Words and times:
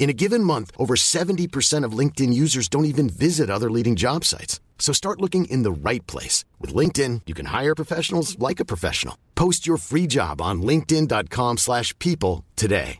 In 0.00 0.08
a 0.08 0.14
given 0.14 0.42
month, 0.42 0.70
over 0.78 0.96
70% 0.96 1.84
of 1.84 1.92
LinkedIn 1.92 2.32
users 2.32 2.68
don't 2.68 2.86
even 2.86 3.08
visit 3.10 3.50
other 3.50 3.70
leading 3.70 3.96
job 3.96 4.24
sites. 4.24 4.58
So 4.78 4.94
start 4.94 5.20
looking 5.20 5.44
in 5.44 5.62
the 5.62 5.70
right 5.70 6.04
place. 6.06 6.46
With 6.58 6.74
LinkedIn, 6.74 7.20
you 7.26 7.34
can 7.34 7.46
hire 7.46 7.74
professionals 7.74 8.36
like 8.38 8.60
a 8.60 8.64
professional. 8.64 9.16
Post 9.34 9.66
your 9.66 9.76
free 9.76 10.08
job 10.08 10.40
on 10.40 10.62
linkedin.com 10.62 11.58
slash 11.58 11.96
people 11.98 12.44
today. 12.56 12.98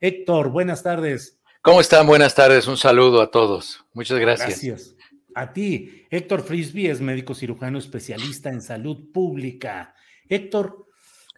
Héctor, 0.00 0.52
buenas 0.52 0.82
tardes. 0.82 1.40
¿Cómo 1.64 1.80
están? 1.80 2.06
Buenas 2.06 2.34
tardes. 2.34 2.68
Un 2.68 2.76
saludo 2.76 3.20
a 3.20 3.30
todos. 3.30 3.84
Muchas 3.94 4.20
gracias. 4.20 4.62
Gracias. 4.62 4.94
A 5.34 5.52
ti, 5.52 6.06
Héctor 6.10 6.42
Frisby 6.42 6.86
es 6.86 7.00
médico 7.00 7.34
cirujano 7.34 7.78
especialista 7.78 8.50
en 8.50 8.60
salud 8.60 9.10
pública. 9.12 9.94
Héctor, 10.28 10.87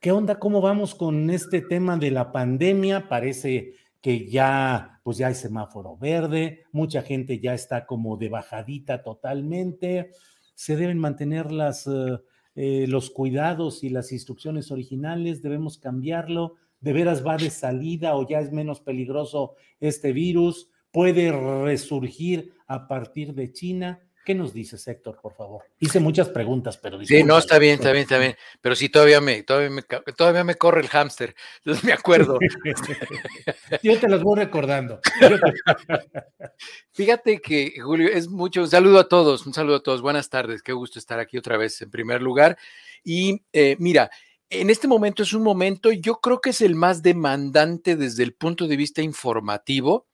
¿Qué 0.01 0.13
onda? 0.13 0.39
¿Cómo 0.39 0.63
vamos 0.63 0.95
con 0.95 1.29
este 1.29 1.61
tema 1.61 1.99
de 1.99 2.11
la 2.11 2.33
pandemia? 2.33 3.07
Parece 3.07 3.75
que 4.01 4.31
ya, 4.31 4.99
pues 5.05 5.19
ya 5.19 5.27
hay 5.27 5.35
semáforo 5.35 5.99
verde, 5.99 6.65
mucha 6.73 7.03
gente 7.03 7.39
ya 7.39 7.53
está 7.53 7.85
como 7.85 8.17
de 8.17 8.31
bajadita 8.31 9.03
totalmente. 9.03 10.13
Se 10.55 10.77
deben 10.77 10.97
mantener 10.97 11.49
eh, 11.51 12.19
eh, 12.55 12.87
los 12.89 13.11
cuidados 13.11 13.85
y 13.85 13.91
las 13.91 14.11
instrucciones 14.11 14.71
originales, 14.71 15.43
debemos 15.43 15.77
cambiarlo. 15.77 16.55
¿De 16.81 16.95
veras 16.95 17.23
va 17.27 17.37
de 17.37 17.51
salida 17.51 18.17
o 18.17 18.27
ya 18.27 18.41
es 18.41 18.53
menos 18.53 18.81
peligroso 18.81 19.57
este 19.81 20.15
virus? 20.15 20.71
¿Puede 20.93 21.31
resurgir 21.63 22.55
a 22.67 22.89
partir 22.89 23.35
de 23.35 23.53
China? 23.53 24.01
¿Qué 24.31 24.35
nos 24.37 24.53
dices, 24.53 24.87
Héctor, 24.87 25.19
por 25.21 25.35
favor? 25.35 25.65
Hice 25.81 25.99
muchas 25.99 26.29
preguntas, 26.29 26.79
pero 26.79 27.05
Sí, 27.05 27.25
no, 27.25 27.37
está 27.37 27.59
bien, 27.59 27.75
está 27.75 27.91
bien, 27.91 28.03
está 28.05 28.17
bien. 28.17 28.37
Pero 28.61 28.77
sí, 28.77 28.89
todavía 28.89 29.21
me, 29.21 29.43
todavía 29.43 29.71
me, 29.71 29.83
todavía 29.83 30.45
me 30.45 30.55
corre 30.55 30.83
el 30.83 30.87
hámster. 30.87 31.35
Entonces 31.65 31.83
me 31.83 31.93
acuerdo. 31.93 32.39
Yo 33.83 33.99
te 33.99 34.09
los 34.09 34.23
voy 34.23 34.39
recordando. 34.39 35.01
Fíjate 36.93 37.41
que, 37.41 37.75
Julio, 37.83 38.09
es 38.09 38.29
mucho. 38.29 38.61
Un 38.61 38.71
saludo 38.71 39.01
a 39.01 39.09
todos, 39.09 39.45
un 39.49 39.53
saludo 39.53 39.79
a 39.79 39.83
todos. 39.83 40.01
Buenas 40.01 40.31
tardes, 40.31 40.63
qué 40.63 40.75
gusto 40.75 41.01
estar 41.01 41.19
aquí 41.19 41.37
otra 41.37 41.57
vez 41.57 41.83
en 41.83 41.91
primer 41.91 42.23
lugar. 42.23 42.57
Y 43.03 43.43
eh, 43.53 43.75
mira, 43.81 44.13
en 44.49 44.71
este 44.71 44.87
momento 44.87 45.25
es 45.25 45.33
un 45.33 45.43
momento, 45.43 45.91
yo 45.91 46.21
creo 46.21 46.41
que 46.41 46.51
es 46.51 46.61
el 46.61 46.77
más 46.77 47.03
demandante 47.03 47.97
desde 47.97 48.23
el 48.23 48.35
punto 48.35 48.69
de 48.69 48.77
vista 48.77 49.03
informativo, 49.03 50.07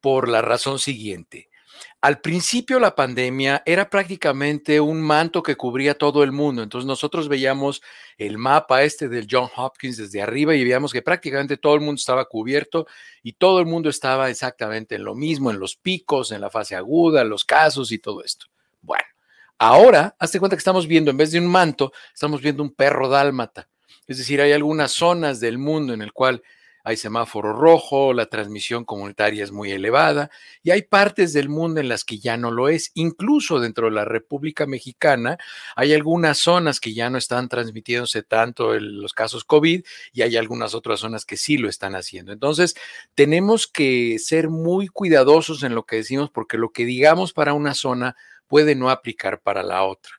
por 0.00 0.28
la 0.28 0.42
razón 0.42 0.78
siguiente 0.78 1.48
al 2.00 2.20
principio 2.20 2.78
la 2.78 2.94
pandemia 2.94 3.62
era 3.66 3.90
prácticamente 3.90 4.80
un 4.80 5.00
manto 5.00 5.42
que 5.42 5.56
cubría 5.56 5.94
todo 5.94 6.22
el 6.22 6.32
mundo, 6.32 6.62
entonces 6.62 6.86
nosotros 6.86 7.28
veíamos 7.28 7.82
el 8.16 8.38
mapa 8.38 8.82
este 8.82 9.08
del 9.08 9.26
John 9.30 9.48
Hopkins 9.56 9.96
desde 9.96 10.22
arriba 10.22 10.54
y 10.54 10.62
veíamos 10.62 10.92
que 10.92 11.02
prácticamente 11.02 11.56
todo 11.56 11.74
el 11.74 11.80
mundo 11.80 11.98
estaba 11.98 12.24
cubierto 12.26 12.86
y 13.22 13.32
todo 13.32 13.60
el 13.60 13.66
mundo 13.66 13.88
estaba 13.90 14.30
exactamente 14.30 14.94
en 14.94 15.04
lo 15.04 15.14
mismo, 15.14 15.50
en 15.50 15.58
los 15.58 15.76
picos, 15.76 16.32
en 16.32 16.40
la 16.40 16.50
fase 16.50 16.76
aguda, 16.76 17.24
los 17.24 17.44
casos 17.44 17.90
y 17.92 17.98
todo 17.98 18.22
esto. 18.22 18.46
Bueno, 18.80 19.04
ahora, 19.58 20.14
hazte 20.18 20.38
cuenta 20.38 20.56
que 20.56 20.60
estamos 20.60 20.86
viendo, 20.86 21.10
en 21.10 21.16
vez 21.16 21.32
de 21.32 21.40
un 21.40 21.46
manto, 21.46 21.92
estamos 22.14 22.40
viendo 22.40 22.62
un 22.62 22.74
perro 22.74 23.08
dálmata. 23.08 23.68
Es 24.06 24.18
decir, 24.18 24.40
hay 24.40 24.52
algunas 24.52 24.92
zonas 24.92 25.40
del 25.40 25.58
mundo 25.58 25.92
en 25.92 26.02
el 26.02 26.12
cual 26.12 26.42
hay 26.88 26.96
semáforo 26.96 27.52
rojo, 27.52 28.14
la 28.14 28.24
transmisión 28.24 28.86
comunitaria 28.86 29.44
es 29.44 29.52
muy 29.52 29.72
elevada 29.72 30.30
y 30.62 30.70
hay 30.70 30.80
partes 30.80 31.34
del 31.34 31.50
mundo 31.50 31.80
en 31.80 31.88
las 31.90 32.02
que 32.02 32.18
ya 32.18 32.38
no 32.38 32.50
lo 32.50 32.70
es. 32.70 32.92
Incluso 32.94 33.60
dentro 33.60 33.88
de 33.88 33.90
la 33.92 34.06
República 34.06 34.64
Mexicana 34.64 35.36
hay 35.76 35.92
algunas 35.92 36.38
zonas 36.38 36.80
que 36.80 36.94
ya 36.94 37.10
no 37.10 37.18
están 37.18 37.50
transmitiéndose 37.50 38.22
tanto 38.22 38.72
los 38.80 39.12
casos 39.12 39.44
COVID 39.44 39.84
y 40.14 40.22
hay 40.22 40.38
algunas 40.38 40.74
otras 40.74 41.00
zonas 41.00 41.26
que 41.26 41.36
sí 41.36 41.58
lo 41.58 41.68
están 41.68 41.94
haciendo. 41.94 42.32
Entonces, 42.32 42.74
tenemos 43.14 43.66
que 43.66 44.18
ser 44.18 44.48
muy 44.48 44.88
cuidadosos 44.88 45.64
en 45.64 45.74
lo 45.74 45.84
que 45.84 45.96
decimos 45.96 46.30
porque 46.30 46.56
lo 46.56 46.70
que 46.70 46.86
digamos 46.86 47.34
para 47.34 47.52
una 47.52 47.74
zona 47.74 48.16
puede 48.46 48.74
no 48.74 48.88
aplicar 48.88 49.42
para 49.42 49.62
la 49.62 49.82
otra. 49.82 50.12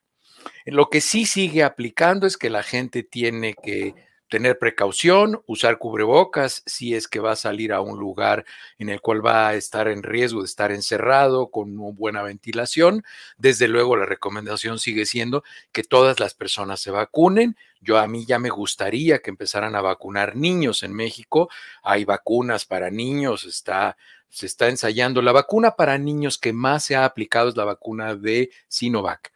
Lo 0.67 0.91
que 0.91 1.01
sí 1.01 1.25
sigue 1.25 1.63
aplicando 1.63 2.27
es 2.27 2.37
que 2.37 2.51
la 2.51 2.61
gente 2.61 3.01
tiene 3.01 3.55
que 3.55 3.95
tener 4.29 4.57
precaución, 4.59 5.41
usar 5.47 5.77
cubrebocas 5.77 6.63
si 6.65 6.95
es 6.95 7.07
que 7.07 7.19
va 7.19 7.31
a 7.31 7.35
salir 7.35 7.73
a 7.73 7.81
un 7.81 7.99
lugar 7.99 8.45
en 8.77 8.89
el 8.89 9.01
cual 9.01 9.25
va 9.25 9.49
a 9.49 9.55
estar 9.55 9.87
en 9.87 10.03
riesgo 10.03 10.41
de 10.41 10.45
estar 10.45 10.71
encerrado 10.71 11.49
con 11.49 11.75
buena 11.95 12.21
ventilación. 12.21 13.03
Desde 13.37 13.67
luego 13.67 13.97
la 13.97 14.05
recomendación 14.05 14.79
sigue 14.79 15.05
siendo 15.05 15.43
que 15.71 15.83
todas 15.83 16.19
las 16.19 16.33
personas 16.33 16.79
se 16.79 16.91
vacunen. 16.91 17.57
Yo 17.81 17.97
a 17.97 18.07
mí 18.07 18.25
ya 18.25 18.39
me 18.39 18.49
gustaría 18.49 19.19
que 19.19 19.31
empezaran 19.31 19.75
a 19.75 19.81
vacunar 19.81 20.35
niños 20.35 20.83
en 20.83 20.93
México. 20.93 21.49
Hay 21.81 22.05
vacunas 22.05 22.65
para 22.65 22.91
niños, 22.91 23.45
está 23.45 23.97
se 24.29 24.45
está 24.45 24.67
ensayando. 24.67 25.21
La 25.21 25.31
vacuna 25.31 25.71
para 25.71 25.97
niños 25.97 26.37
que 26.37 26.53
más 26.53 26.85
se 26.85 26.95
ha 26.95 27.05
aplicado 27.05 27.49
es 27.49 27.57
la 27.57 27.65
vacuna 27.65 28.15
de 28.15 28.51
Sinovac. 28.67 29.31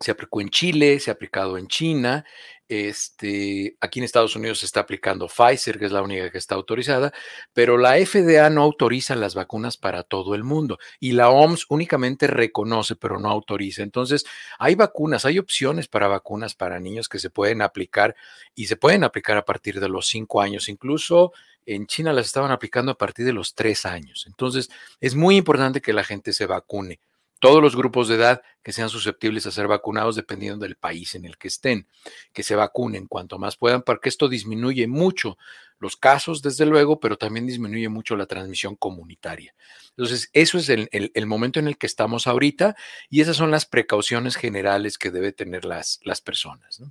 Se 0.00 0.10
aplicó 0.10 0.40
en 0.40 0.48
Chile, 0.50 0.98
se 0.98 1.10
ha 1.10 1.14
aplicado 1.14 1.58
en 1.58 1.68
China 1.68 2.24
este, 2.70 3.76
aquí 3.80 3.98
en 3.98 4.04
Estados 4.04 4.36
Unidos 4.36 4.60
se 4.60 4.66
está 4.66 4.78
aplicando 4.78 5.26
Pfizer, 5.26 5.76
que 5.76 5.86
es 5.86 5.92
la 5.92 6.02
única 6.02 6.30
que 6.30 6.38
está 6.38 6.54
autorizada, 6.54 7.12
pero 7.52 7.76
la 7.76 7.94
FDA 7.94 8.48
no 8.48 8.62
autoriza 8.62 9.16
las 9.16 9.34
vacunas 9.34 9.76
para 9.76 10.04
todo 10.04 10.36
el 10.36 10.44
mundo 10.44 10.78
y 11.00 11.10
la 11.10 11.30
OMS 11.30 11.66
únicamente 11.68 12.28
reconoce, 12.28 12.94
pero 12.94 13.18
no 13.18 13.28
autoriza. 13.28 13.82
Entonces, 13.82 14.24
hay 14.56 14.76
vacunas, 14.76 15.24
hay 15.24 15.40
opciones 15.40 15.88
para 15.88 16.06
vacunas 16.06 16.54
para 16.54 16.78
niños 16.78 17.08
que 17.08 17.18
se 17.18 17.28
pueden 17.28 17.60
aplicar 17.60 18.14
y 18.54 18.68
se 18.68 18.76
pueden 18.76 19.02
aplicar 19.02 19.36
a 19.36 19.44
partir 19.44 19.80
de 19.80 19.88
los 19.88 20.06
cinco 20.06 20.40
años. 20.40 20.68
Incluso 20.68 21.32
en 21.66 21.88
China 21.88 22.12
las 22.12 22.26
estaban 22.26 22.52
aplicando 22.52 22.92
a 22.92 22.98
partir 22.98 23.26
de 23.26 23.32
los 23.32 23.56
tres 23.56 23.84
años. 23.84 24.26
Entonces, 24.28 24.70
es 25.00 25.16
muy 25.16 25.36
importante 25.36 25.80
que 25.80 25.92
la 25.92 26.04
gente 26.04 26.32
se 26.32 26.46
vacune 26.46 27.00
todos 27.40 27.62
los 27.62 27.74
grupos 27.74 28.06
de 28.06 28.16
edad 28.16 28.42
que 28.62 28.72
sean 28.72 28.88
susceptibles 28.88 29.46
a 29.46 29.50
ser 29.50 29.66
vacunados 29.66 30.14
dependiendo 30.14 30.64
del 30.64 30.76
país 30.76 31.14
en 31.14 31.24
el 31.24 31.38
que 31.38 31.48
estén, 31.48 31.88
que 32.32 32.42
se 32.42 32.54
vacunen 32.54 33.06
cuanto 33.06 33.38
más 33.38 33.56
puedan, 33.56 33.82
porque 33.82 34.08
esto 34.08 34.28
disminuye 34.28 34.86
mucho 34.86 35.36
los 35.80 35.96
casos, 35.96 36.42
desde 36.42 36.66
luego, 36.66 37.00
pero 37.00 37.16
también 37.16 37.46
disminuye 37.46 37.88
mucho 37.88 38.14
la 38.14 38.26
transmisión 38.26 38.76
comunitaria. 38.76 39.54
Entonces, 39.90 40.28
eso 40.34 40.58
es 40.58 40.68
el, 40.68 41.26
momento 41.26 41.58
en 41.58 41.68
el 41.68 41.78
que 41.78 41.86
estamos 41.86 42.26
ahorita 42.26 42.76
y 43.08 43.22
esas 43.22 43.36
son 43.36 43.50
las 43.50 43.64
precauciones 43.64 44.36
generales 44.36 44.98
que 44.98 45.10
deben 45.10 45.32
tener 45.32 45.64
las, 45.64 45.98
las 46.04 46.20
personas. 46.20 46.82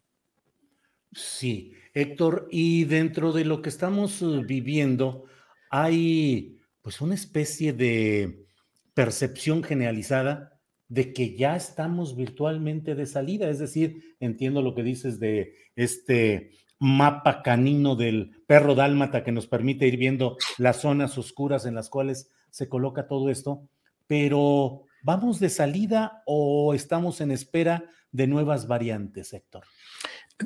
Sí, 1.13 1.73
Héctor, 1.93 2.47
y 2.51 2.85
dentro 2.85 3.31
de 3.31 3.45
lo 3.45 3.61
que 3.61 3.69
estamos 3.69 4.21
uh, 4.21 4.43
viviendo, 4.43 5.25
hay 5.69 6.59
pues 6.81 7.01
una 7.01 7.13
especie 7.13 7.73
de 7.73 8.47
percepción 8.93 9.63
generalizada 9.63 10.59
de 10.87 11.13
que 11.13 11.35
ya 11.35 11.55
estamos 11.55 12.15
virtualmente 12.15 12.95
de 12.95 13.05
salida. 13.05 13.49
Es 13.49 13.59
decir, 13.59 14.15
entiendo 14.19 14.61
lo 14.61 14.73
que 14.75 14.83
dices 14.83 15.19
de 15.19 15.55
este 15.75 16.51
mapa 16.79 17.41
canino 17.43 17.95
del 17.95 18.43
perro 18.47 18.73
dálmata 18.73 19.23
que 19.23 19.31
nos 19.31 19.47
permite 19.47 19.87
ir 19.87 19.97
viendo 19.97 20.37
las 20.57 20.77
zonas 20.77 21.17
oscuras 21.17 21.65
en 21.65 21.75
las 21.75 21.89
cuales 21.89 22.31
se 22.49 22.69
coloca 22.69 23.07
todo 23.07 23.29
esto, 23.29 23.67
pero 24.07 24.85
¿Vamos 25.01 25.39
de 25.39 25.49
salida 25.49 26.23
o 26.25 26.73
estamos 26.73 27.21
en 27.21 27.31
espera 27.31 27.85
de 28.11 28.27
nuevas 28.27 28.67
variantes, 28.67 29.31
Héctor? 29.33 29.63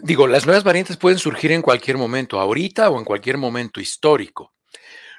Digo, 0.03 0.27
las 0.27 0.45
nuevas 0.45 0.63
variantes 0.63 0.97
pueden 0.97 1.17
surgir 1.17 1.51
en 1.51 1.61
cualquier 1.61 1.97
momento, 1.97 2.39
ahorita 2.39 2.89
o 2.89 2.99
en 2.99 3.05
cualquier 3.05 3.37
momento 3.37 3.81
histórico. 3.81 4.53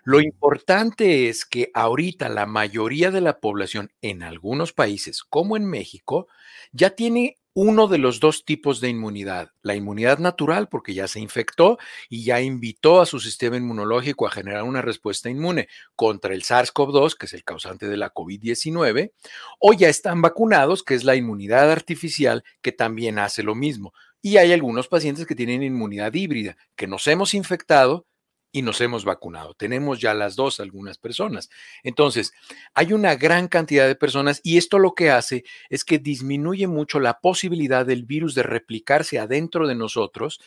Lo 0.04 0.20
importante 0.20 1.28
es 1.28 1.46
que 1.46 1.70
ahorita 1.72 2.28
la 2.28 2.44
mayoría 2.44 3.10
de 3.10 3.22
la 3.22 3.40
población 3.40 3.90
en 4.02 4.22
algunos 4.22 4.74
países, 4.74 5.22
como 5.24 5.56
en 5.56 5.64
México, 5.64 6.28
ya 6.72 6.90
tiene 6.90 7.36
uno 7.54 7.86
de 7.86 7.98
los 7.98 8.18
dos 8.18 8.44
tipos 8.44 8.80
de 8.80 8.88
inmunidad, 8.88 9.52
la 9.62 9.76
inmunidad 9.76 10.18
natural 10.18 10.68
porque 10.68 10.92
ya 10.92 11.06
se 11.06 11.20
infectó 11.20 11.78
y 12.10 12.24
ya 12.24 12.40
invitó 12.40 13.00
a 13.00 13.06
su 13.06 13.20
sistema 13.20 13.56
inmunológico 13.56 14.26
a 14.26 14.30
generar 14.30 14.64
una 14.64 14.82
respuesta 14.82 15.30
inmune 15.30 15.68
contra 15.94 16.34
el 16.34 16.42
SARS-CoV-2, 16.42 17.16
que 17.16 17.26
es 17.26 17.32
el 17.32 17.44
causante 17.44 17.88
de 17.88 17.96
la 17.96 18.12
COVID-19, 18.12 19.12
o 19.60 19.72
ya 19.72 19.88
están 19.88 20.20
vacunados, 20.20 20.82
que 20.82 20.94
es 20.94 21.04
la 21.04 21.14
inmunidad 21.14 21.70
artificial, 21.70 22.42
que 22.60 22.72
también 22.72 23.20
hace 23.20 23.44
lo 23.44 23.54
mismo. 23.54 23.94
Y 24.20 24.38
hay 24.38 24.52
algunos 24.52 24.88
pacientes 24.88 25.24
que 25.24 25.36
tienen 25.36 25.62
inmunidad 25.62 26.12
híbrida, 26.12 26.56
que 26.74 26.88
nos 26.88 27.06
hemos 27.06 27.34
infectado, 27.34 28.06
y 28.54 28.62
nos 28.62 28.80
hemos 28.80 29.04
vacunado. 29.04 29.54
Tenemos 29.54 30.00
ya 30.00 30.14
las 30.14 30.36
dos 30.36 30.60
algunas 30.60 30.96
personas. 30.96 31.50
Entonces, 31.82 32.32
hay 32.72 32.92
una 32.92 33.16
gran 33.16 33.48
cantidad 33.48 33.88
de 33.88 33.96
personas 33.96 34.40
y 34.44 34.58
esto 34.58 34.78
lo 34.78 34.94
que 34.94 35.10
hace 35.10 35.44
es 35.70 35.84
que 35.84 35.98
disminuye 35.98 36.68
mucho 36.68 37.00
la 37.00 37.18
posibilidad 37.18 37.84
del 37.84 38.04
virus 38.04 38.36
de 38.36 38.44
replicarse 38.44 39.18
adentro 39.18 39.66
de 39.66 39.74
nosotros 39.74 40.40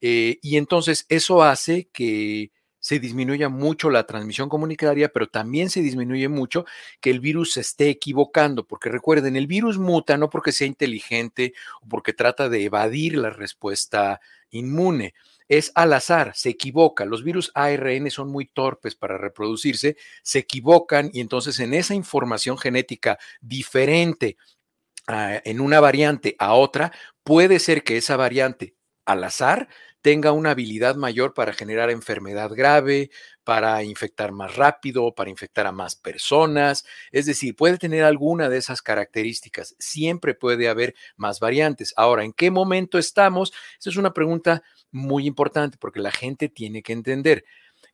eh, 0.00 0.40
y 0.42 0.56
entonces 0.56 1.06
eso 1.08 1.44
hace 1.44 1.88
que 1.92 2.50
se 2.80 2.98
disminuya 2.98 3.48
mucho 3.48 3.88
la 3.88 4.04
transmisión 4.04 4.48
comunitaria, 4.48 5.08
pero 5.10 5.28
también 5.28 5.70
se 5.70 5.80
disminuye 5.80 6.28
mucho 6.28 6.66
que 7.00 7.10
el 7.10 7.20
virus 7.20 7.52
se 7.52 7.60
esté 7.60 7.88
equivocando, 7.88 8.66
porque 8.66 8.90
recuerden, 8.90 9.36
el 9.36 9.46
virus 9.46 9.78
muta 9.78 10.18
no 10.18 10.28
porque 10.28 10.50
sea 10.50 10.66
inteligente 10.66 11.54
o 11.82 11.88
porque 11.88 12.12
trata 12.12 12.48
de 12.48 12.64
evadir 12.64 13.16
la 13.16 13.30
respuesta 13.30 14.20
inmune, 14.50 15.14
es 15.58 15.72
al 15.74 15.92
azar, 15.92 16.32
se 16.34 16.50
equivoca. 16.50 17.04
Los 17.04 17.24
virus 17.24 17.50
ARN 17.54 18.10
son 18.10 18.30
muy 18.30 18.46
torpes 18.46 18.94
para 18.94 19.18
reproducirse, 19.18 19.96
se 20.22 20.40
equivocan 20.40 21.10
y 21.12 21.20
entonces 21.20 21.60
en 21.60 21.74
esa 21.74 21.94
información 21.94 22.58
genética 22.58 23.18
diferente 23.40 24.36
ah, 25.06 25.40
en 25.44 25.60
una 25.60 25.80
variante 25.80 26.36
a 26.38 26.54
otra, 26.54 26.92
puede 27.22 27.58
ser 27.58 27.84
que 27.84 27.96
esa 27.96 28.16
variante 28.16 28.74
al 29.04 29.24
azar 29.24 29.68
tenga 30.04 30.32
una 30.32 30.50
habilidad 30.50 30.96
mayor 30.96 31.32
para 31.32 31.54
generar 31.54 31.88
enfermedad 31.88 32.50
grave, 32.54 33.10
para 33.42 33.82
infectar 33.84 34.32
más 34.32 34.54
rápido, 34.54 35.14
para 35.14 35.30
infectar 35.30 35.66
a 35.66 35.72
más 35.72 35.96
personas. 35.96 36.84
Es 37.10 37.24
decir, 37.24 37.56
puede 37.56 37.78
tener 37.78 38.04
alguna 38.04 38.50
de 38.50 38.58
esas 38.58 38.82
características. 38.82 39.74
Siempre 39.78 40.34
puede 40.34 40.68
haber 40.68 40.94
más 41.16 41.40
variantes. 41.40 41.94
Ahora, 41.96 42.22
¿en 42.22 42.34
qué 42.34 42.50
momento 42.50 42.98
estamos? 42.98 43.54
Esa 43.80 43.88
es 43.88 43.96
una 43.96 44.12
pregunta 44.12 44.62
muy 44.90 45.26
importante 45.26 45.78
porque 45.80 46.00
la 46.00 46.12
gente 46.12 46.50
tiene 46.50 46.82
que 46.82 46.92
entender 46.92 47.46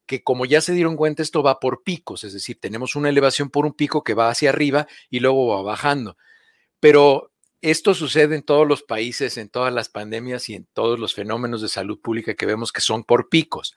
que 0.04 0.24
como 0.24 0.46
ya 0.46 0.60
se 0.60 0.72
dieron 0.72 0.96
cuenta, 0.96 1.22
esto 1.22 1.44
va 1.44 1.60
por 1.60 1.84
picos, 1.84 2.24
es 2.24 2.32
decir, 2.32 2.58
tenemos 2.58 2.96
una 2.96 3.08
elevación 3.08 3.50
por 3.50 3.66
un 3.66 3.74
pico 3.74 4.02
que 4.02 4.14
va 4.14 4.30
hacia 4.30 4.50
arriba 4.50 4.88
y 5.10 5.20
luego 5.20 5.46
va 5.46 5.62
bajando. 5.62 6.16
Pero 6.80 7.30
esto 7.62 7.94
sucede 7.94 8.36
en 8.36 8.42
todos 8.42 8.66
los 8.66 8.82
países, 8.82 9.36
en 9.36 9.48
todas 9.48 9.72
las 9.72 9.88
pandemias 9.88 10.48
y 10.48 10.54
en 10.54 10.66
todos 10.72 10.98
los 10.98 11.14
fenómenos 11.14 11.60
de 11.60 11.68
salud 11.68 12.00
pública 12.00 12.34
que 12.34 12.46
vemos 12.46 12.72
que 12.72 12.80
son 12.80 13.04
por 13.04 13.28
picos. 13.28 13.76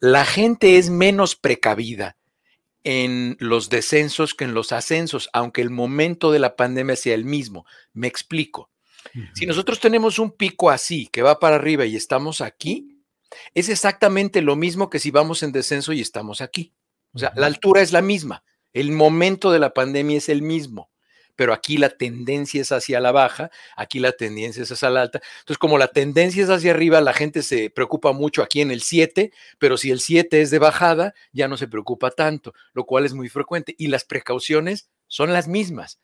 La 0.00 0.24
gente 0.24 0.78
es 0.78 0.88
menos 0.88 1.36
precavida 1.36 2.16
en 2.84 3.36
los 3.38 3.68
descensos 3.68 4.34
que 4.34 4.44
en 4.44 4.54
los 4.54 4.72
ascensos, 4.72 5.28
aunque 5.32 5.60
el 5.60 5.70
momento 5.70 6.32
de 6.32 6.38
la 6.38 6.56
pandemia 6.56 6.96
sea 6.96 7.14
el 7.14 7.24
mismo. 7.24 7.66
Me 7.92 8.06
explico. 8.06 8.70
Si 9.34 9.46
nosotros 9.46 9.80
tenemos 9.80 10.18
un 10.18 10.32
pico 10.32 10.70
así, 10.70 11.08
que 11.08 11.22
va 11.22 11.38
para 11.38 11.56
arriba 11.56 11.84
y 11.86 11.96
estamos 11.96 12.40
aquí, 12.40 13.02
es 13.54 13.68
exactamente 13.68 14.42
lo 14.42 14.56
mismo 14.56 14.90
que 14.90 14.98
si 14.98 15.10
vamos 15.10 15.42
en 15.42 15.52
descenso 15.52 15.92
y 15.92 16.00
estamos 16.00 16.40
aquí. 16.40 16.72
O 17.12 17.18
sea, 17.18 17.32
la 17.34 17.46
altura 17.46 17.82
es 17.82 17.92
la 17.92 18.02
misma, 18.02 18.44
el 18.72 18.92
momento 18.92 19.50
de 19.50 19.58
la 19.58 19.74
pandemia 19.74 20.18
es 20.18 20.28
el 20.28 20.42
mismo 20.42 20.90
pero 21.38 21.52
aquí 21.52 21.76
la 21.76 21.90
tendencia 21.90 22.60
es 22.60 22.72
hacia 22.72 22.98
la 22.98 23.12
baja, 23.12 23.52
aquí 23.76 24.00
la 24.00 24.10
tendencia 24.10 24.64
es 24.64 24.72
hacia 24.72 24.90
la 24.90 25.02
alta. 25.02 25.20
Entonces, 25.38 25.58
como 25.58 25.78
la 25.78 25.86
tendencia 25.86 26.42
es 26.42 26.50
hacia 26.50 26.72
arriba, 26.72 27.00
la 27.00 27.12
gente 27.12 27.44
se 27.44 27.70
preocupa 27.70 28.10
mucho 28.10 28.42
aquí 28.42 28.60
en 28.60 28.72
el 28.72 28.82
7, 28.82 29.30
pero 29.60 29.76
si 29.76 29.92
el 29.92 30.00
7 30.00 30.40
es 30.40 30.50
de 30.50 30.58
bajada, 30.58 31.14
ya 31.32 31.46
no 31.46 31.56
se 31.56 31.68
preocupa 31.68 32.10
tanto, 32.10 32.54
lo 32.72 32.86
cual 32.86 33.06
es 33.06 33.14
muy 33.14 33.28
frecuente. 33.28 33.76
Y 33.78 33.86
las 33.86 34.04
precauciones 34.04 34.90
son 35.06 35.32
las 35.32 35.46
mismas 35.46 36.00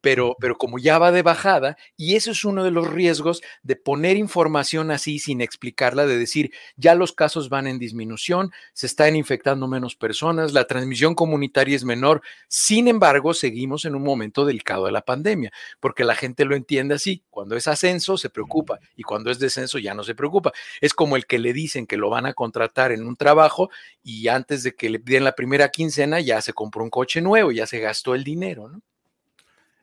pero, 0.00 0.36
pero 0.40 0.56
como 0.56 0.78
ya 0.78 0.98
va 0.98 1.12
de 1.12 1.22
bajada, 1.22 1.76
y 1.96 2.16
eso 2.16 2.30
es 2.30 2.44
uno 2.44 2.64
de 2.64 2.70
los 2.70 2.90
riesgos 2.90 3.42
de 3.62 3.76
poner 3.76 4.16
información 4.16 4.90
así 4.90 5.18
sin 5.18 5.40
explicarla, 5.40 6.06
de 6.06 6.18
decir, 6.18 6.52
ya 6.76 6.94
los 6.94 7.12
casos 7.12 7.48
van 7.48 7.66
en 7.66 7.78
disminución, 7.78 8.52
se 8.72 8.86
están 8.86 9.16
infectando 9.16 9.68
menos 9.68 9.96
personas, 9.96 10.52
la 10.52 10.66
transmisión 10.66 11.14
comunitaria 11.14 11.76
es 11.76 11.84
menor, 11.84 12.22
sin 12.48 12.88
embargo, 12.88 13.34
seguimos 13.34 13.84
en 13.84 13.94
un 13.94 14.02
momento 14.02 14.44
delicado 14.44 14.86
de 14.86 14.92
la 14.92 15.02
pandemia, 15.02 15.52
porque 15.80 16.04
la 16.04 16.14
gente 16.14 16.44
lo 16.44 16.56
entiende 16.56 16.94
así, 16.94 17.22
cuando 17.30 17.56
es 17.56 17.68
ascenso 17.68 18.16
se 18.16 18.30
preocupa 18.30 18.78
y 18.96 19.02
cuando 19.02 19.30
es 19.30 19.38
descenso 19.38 19.78
ya 19.78 19.94
no 19.94 20.04
se 20.04 20.14
preocupa. 20.14 20.52
Es 20.80 20.94
como 20.94 21.16
el 21.16 21.26
que 21.26 21.38
le 21.38 21.52
dicen 21.52 21.86
que 21.86 21.96
lo 21.96 22.10
van 22.10 22.26
a 22.26 22.34
contratar 22.34 22.92
en 22.92 23.06
un 23.06 23.16
trabajo 23.16 23.70
y 24.02 24.28
antes 24.28 24.62
de 24.62 24.74
que 24.74 24.90
le 24.90 24.98
den 24.98 25.24
la 25.24 25.34
primera 25.34 25.68
quincena 25.70 26.20
ya 26.20 26.40
se 26.40 26.52
compró 26.52 26.82
un 26.82 26.90
coche 26.90 27.20
nuevo, 27.20 27.52
ya 27.52 27.66
se 27.66 27.80
gastó 27.80 28.14
el 28.14 28.24
dinero, 28.24 28.68
¿no? 28.68 28.82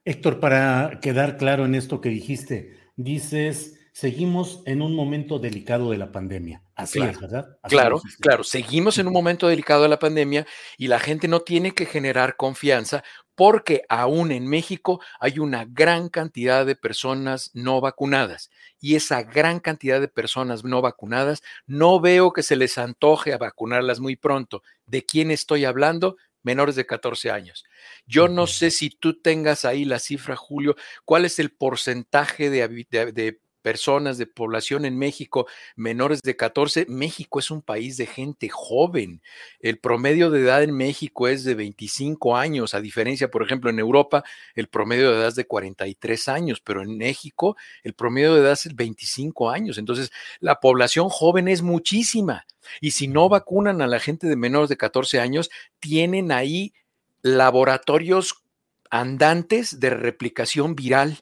Héctor, 0.10 0.40
para 0.40 1.00
quedar 1.04 1.38
claro 1.38 1.66
en 1.66 1.76
esto 1.76 2.02
que 2.02 2.10
dijiste, 2.10 2.80
dices, 2.96 3.80
seguimos 3.94 4.64
en 4.66 4.82
un 4.82 4.96
momento 4.96 5.38
delicado 5.38 5.92
de 5.92 6.00
la 6.00 6.12
pandemia. 6.12 6.64
Así 6.74 7.00
es, 7.00 7.22
¿verdad? 7.22 7.60
claro, 7.62 8.02
claro, 8.20 8.44
seguimos 8.44 8.98
en 8.98 9.06
un 9.06 9.14
momento 9.14 9.48
delicado 9.48 9.84
de 9.84 9.90
la 9.90 10.00
pandemia 10.00 10.48
y 10.80 10.88
la 10.88 10.98
gente 10.98 11.28
no 11.28 11.42
tiene 11.42 11.76
que 11.76 11.86
generar 11.86 12.38
confianza 12.38 13.04
porque 13.36 13.84
aún 13.88 14.32
en 14.32 14.48
México 14.48 15.00
hay 15.20 15.38
una 15.38 15.66
gran 15.66 16.10
cantidad 16.10 16.66
de 16.66 16.76
personas 16.76 17.52
no 17.54 17.80
vacunadas 17.80 18.50
y 18.82 18.96
esa 18.96 19.22
gran 19.22 19.60
cantidad 19.60 20.02
de 20.02 20.08
personas 20.08 20.64
no 20.64 20.82
vacunadas 20.82 21.44
no 21.68 22.00
veo 22.00 22.34
que 22.34 22.42
se 22.42 22.56
les 22.56 22.80
antoje 22.80 23.32
a 23.32 23.38
vacunarlas 23.38 24.00
muy 24.00 24.16
pronto. 24.16 24.64
¿De 24.88 25.06
quién 25.06 25.30
estoy 25.30 25.66
hablando? 25.66 26.18
Menores 26.44 26.76
de 26.76 26.86
14 26.86 27.32
años. 27.32 27.66
Yo 28.06 28.28
no 28.28 28.48
sé 28.48 28.72
si 28.72 28.90
tú 28.90 29.22
tengas 29.22 29.66
ahí 29.66 29.86
la 29.86 30.00
cifra, 30.00 30.36
Julio, 30.36 30.76
cuál 31.06 31.26
es 31.26 31.40
el 31.40 31.52
porcentaje 31.52 32.50
de, 32.50 33.42
personas 33.62 34.18
de 34.18 34.26
población 34.26 34.86
en 34.86 34.98
México 34.98 35.48
menores 35.76 36.22
de 36.22 36.36
14. 36.36 36.86
México 36.90 37.40
es 37.40 37.52
un 37.52 37.62
país 37.62 37.98
de 37.98 38.06
gente 38.06 38.50
joven. 38.50 39.22
El 39.60 39.80
promedio 39.80 40.30
de 40.30 40.42
edad 40.42 40.64
en 40.64 40.76
México 40.76 41.28
es 41.28 41.44
de 41.44 41.56
25 41.56 42.36
años, 42.36 42.74
a 42.74 42.82
diferencia, 42.82 43.30
por 43.30 43.44
ejemplo, 43.44 43.70
en 43.70 43.80
Europa, 43.80 44.24
el 44.56 44.68
promedio 44.68 45.12
de 45.12 45.18
edad 45.18 45.28
es 45.30 45.36
de 45.36 45.46
43 45.46 46.28
años, 46.28 46.62
pero 46.62 46.82
en 46.82 46.98
México 46.98 47.56
el 47.84 47.94
promedio 47.94 48.34
de 48.34 48.42
edad 48.42 48.54
es 48.54 48.76
25 48.76 49.50
años. 49.50 49.78
Entonces, 49.78 50.12
la 50.40 50.60
población 50.60 51.10
joven 51.10 51.48
es 51.48 51.62
muchísima. 51.62 52.46
Y 52.82 52.92
si 52.92 53.08
no 53.08 53.30
vacunan 53.30 53.82
a 53.82 53.88
la 53.88 54.00
gente 54.00 54.28
de 54.28 54.36
menores 54.36 54.70
de 54.70 54.78
14 54.78 55.20
años, 55.20 55.50
tienen 55.80 56.32
ahí 56.32 56.74
laboratorios 57.22 58.44
andantes 58.90 59.80
de 59.80 59.92
replicación 59.92 60.76
viral, 60.76 61.20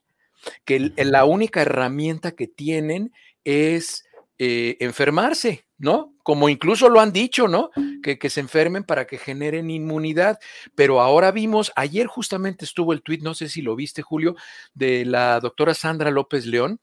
que 0.65 0.91
la 0.97 1.25
única 1.25 1.61
herramienta 1.61 2.31
que 2.31 2.47
tienen 2.47 3.13
es 3.43 4.05
eh, 4.39 4.77
enfermarse, 4.81 5.65
¿no? 5.77 6.13
Como 6.21 6.49
incluso 6.49 6.89
lo 6.89 6.99
han 6.99 7.11
dicho, 7.11 7.47
¿no? 7.47 7.71
Que, 8.03 8.19
que, 8.19 8.29
se 8.29 8.39
enfermen 8.39 8.83
para 8.83 9.07
que 9.07 9.17
generen 9.17 9.71
inmunidad. 9.71 10.39
Pero 10.75 11.01
ahora 11.01 11.31
vimos, 11.31 11.71
ayer 11.75 12.07
justamente 12.07 12.65
estuvo 12.65 12.93
el 12.93 13.01
tuit, 13.01 13.23
no 13.23 13.33
sé 13.33 13.49
si 13.49 13.61
lo 13.61 13.75
viste, 13.75 14.01
Julio, 14.01 14.35
de 14.73 15.05
la 15.05 15.39
doctora 15.39 15.73
Sandra 15.73 16.11
López 16.11 16.45
León, 16.45 16.79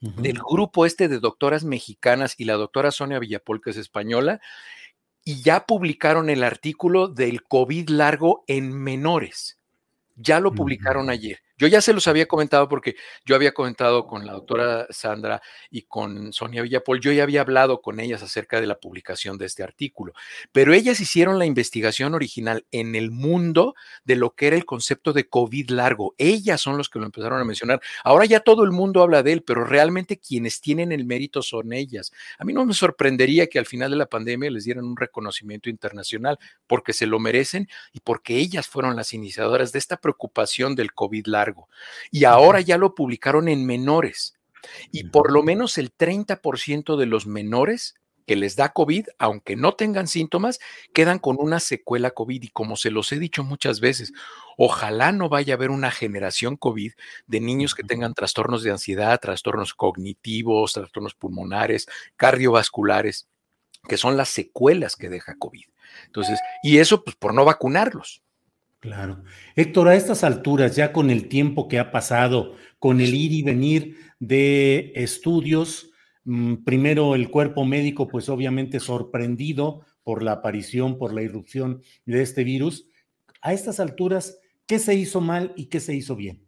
del 0.00 0.38
grupo 0.38 0.84
este 0.84 1.08
de 1.08 1.20
doctoras 1.20 1.64
mexicanas 1.64 2.34
y 2.38 2.44
la 2.44 2.54
doctora 2.54 2.90
Sonia 2.90 3.18
Villapol, 3.18 3.60
que 3.60 3.70
es 3.70 3.76
española, 3.76 4.40
y 5.24 5.42
ya 5.42 5.64
publicaron 5.64 6.30
el 6.30 6.44
artículo 6.44 7.08
del 7.08 7.42
COVID 7.42 7.88
largo 7.88 8.44
en 8.46 8.72
menores. 8.72 9.58
Ya 10.14 10.38
lo 10.40 10.52
publicaron 10.52 11.10
ayer. 11.10 11.40
Yo 11.58 11.66
ya 11.68 11.80
se 11.80 11.94
los 11.94 12.06
había 12.06 12.26
comentado 12.26 12.68
porque 12.68 12.96
yo 13.24 13.34
había 13.34 13.52
comentado 13.52 14.06
con 14.06 14.26
la 14.26 14.34
doctora 14.34 14.86
Sandra 14.90 15.40
y 15.70 15.82
con 15.82 16.34
Sonia 16.34 16.60
Villapol, 16.60 17.00
yo 17.00 17.12
ya 17.12 17.22
había 17.22 17.40
hablado 17.40 17.80
con 17.80 17.98
ellas 17.98 18.22
acerca 18.22 18.60
de 18.60 18.66
la 18.66 18.78
publicación 18.78 19.38
de 19.38 19.46
este 19.46 19.62
artículo, 19.62 20.12
pero 20.52 20.74
ellas 20.74 21.00
hicieron 21.00 21.38
la 21.38 21.46
investigación 21.46 22.14
original 22.14 22.66
en 22.72 22.94
el 22.94 23.10
mundo 23.10 23.74
de 24.04 24.16
lo 24.16 24.34
que 24.34 24.48
era 24.48 24.56
el 24.56 24.66
concepto 24.66 25.14
de 25.14 25.30
COVID 25.30 25.70
largo. 25.70 26.14
Ellas 26.18 26.60
son 26.60 26.76
los 26.76 26.90
que 26.90 26.98
lo 26.98 27.06
empezaron 27.06 27.40
a 27.40 27.44
mencionar. 27.44 27.80
Ahora 28.04 28.26
ya 28.26 28.40
todo 28.40 28.62
el 28.62 28.72
mundo 28.72 29.02
habla 29.02 29.22
de 29.22 29.32
él, 29.32 29.42
pero 29.42 29.64
realmente 29.64 30.18
quienes 30.18 30.60
tienen 30.60 30.92
el 30.92 31.06
mérito 31.06 31.40
son 31.40 31.72
ellas. 31.72 32.12
A 32.38 32.44
mí 32.44 32.52
no 32.52 32.66
me 32.66 32.74
sorprendería 32.74 33.46
que 33.46 33.58
al 33.58 33.66
final 33.66 33.90
de 33.90 33.96
la 33.96 34.06
pandemia 34.06 34.50
les 34.50 34.64
dieran 34.64 34.84
un 34.84 34.96
reconocimiento 34.96 35.70
internacional 35.70 36.38
porque 36.66 36.92
se 36.92 37.06
lo 37.06 37.18
merecen 37.18 37.66
y 37.94 38.00
porque 38.00 38.36
ellas 38.36 38.68
fueron 38.68 38.94
las 38.94 39.14
iniciadoras 39.14 39.72
de 39.72 39.78
esta 39.78 39.96
preocupación 39.96 40.74
del 40.74 40.92
COVID 40.92 41.26
largo 41.26 41.45
y 42.10 42.24
ahora 42.24 42.60
ya 42.60 42.78
lo 42.78 42.94
publicaron 42.94 43.48
en 43.48 43.66
menores. 43.66 44.34
Y 44.90 45.04
por 45.04 45.32
lo 45.32 45.42
menos 45.42 45.78
el 45.78 45.94
30% 45.94 46.96
de 46.96 47.06
los 47.06 47.26
menores 47.26 47.94
que 48.26 48.36
les 48.36 48.56
da 48.56 48.72
COVID, 48.72 49.06
aunque 49.18 49.56
no 49.56 49.74
tengan 49.74 50.08
síntomas, 50.08 50.58
quedan 50.92 51.18
con 51.18 51.36
una 51.38 51.60
secuela 51.60 52.10
COVID. 52.10 52.42
Y 52.42 52.48
como 52.48 52.76
se 52.76 52.90
los 52.90 53.12
he 53.12 53.18
dicho 53.18 53.44
muchas 53.44 53.80
veces, 53.80 54.12
ojalá 54.56 55.12
no 55.12 55.28
vaya 55.28 55.54
a 55.54 55.56
haber 55.56 55.70
una 55.70 55.92
generación 55.92 56.56
COVID 56.56 56.92
de 57.26 57.40
niños 57.40 57.74
que 57.74 57.84
tengan 57.84 58.14
trastornos 58.14 58.62
de 58.62 58.72
ansiedad, 58.72 59.20
trastornos 59.20 59.74
cognitivos, 59.74 60.72
trastornos 60.72 61.14
pulmonares, 61.14 61.86
cardiovasculares, 62.16 63.28
que 63.88 63.96
son 63.96 64.16
las 64.16 64.28
secuelas 64.28 64.96
que 64.96 65.08
deja 65.08 65.36
COVID. 65.38 65.64
Entonces, 66.06 66.40
y 66.62 66.78
eso 66.78 67.04
pues 67.04 67.16
por 67.16 67.32
no 67.32 67.44
vacunarlos. 67.44 68.22
Claro. 68.86 69.24
Héctor, 69.56 69.88
a 69.88 69.96
estas 69.96 70.22
alturas, 70.22 70.76
ya 70.76 70.92
con 70.92 71.10
el 71.10 71.26
tiempo 71.26 71.66
que 71.66 71.80
ha 71.80 71.90
pasado, 71.90 72.54
con 72.78 73.00
el 73.00 73.16
ir 73.16 73.32
y 73.32 73.42
venir 73.42 73.96
de 74.20 74.92
estudios, 74.94 75.90
mm, 76.22 76.62
primero 76.62 77.16
el 77.16 77.28
cuerpo 77.28 77.64
médico, 77.64 78.06
pues 78.06 78.28
obviamente 78.28 78.78
sorprendido 78.78 79.84
por 80.04 80.22
la 80.22 80.34
aparición, 80.34 80.98
por 80.98 81.12
la 81.12 81.22
irrupción 81.22 81.82
de 82.04 82.22
este 82.22 82.44
virus, 82.44 82.86
a 83.42 83.52
estas 83.52 83.80
alturas, 83.80 84.38
¿qué 84.68 84.78
se 84.78 84.94
hizo 84.94 85.20
mal 85.20 85.52
y 85.56 85.66
qué 85.66 85.80
se 85.80 85.96
hizo 85.96 86.14
bien? 86.14 86.46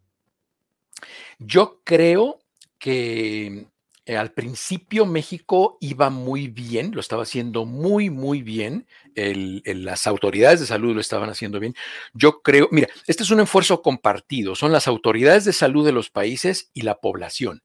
Yo 1.41 1.81
creo 1.83 2.39
que 2.79 3.67
eh, 4.09 4.17
al 4.17 4.33
principio 4.33 5.05
México 5.05 5.77
iba 5.83 6.09
muy 6.09 6.49
bien, 6.49 6.93
lo 6.95 7.01
estaba 7.01 7.25
haciendo 7.25 7.67
muy, 7.67 8.09
muy 8.09 8.41
bien. 8.41 8.87
las 9.15 10.07
autoridades 10.07 10.61
de 10.61 10.67
salud 10.67 10.95
lo 10.95 11.03
estaban 11.03 11.29
haciendo 11.29 11.61
bien. 11.61 11.75
Yo 12.15 12.41
creo, 12.41 12.69
mira, 12.71 12.89
este 13.07 13.23
es 13.23 13.31
un 13.31 13.41
esfuerzo 13.41 13.83
compartido. 13.83 14.55
Son 14.55 14.73
las 14.73 14.89
autoridades 14.89 15.45
de 15.45 15.53
salud 15.53 15.85
de 15.85 15.93
los 15.93 16.09
países 16.09 16.71
y 16.73 16.83
la 16.83 17.01
población. 17.01 17.63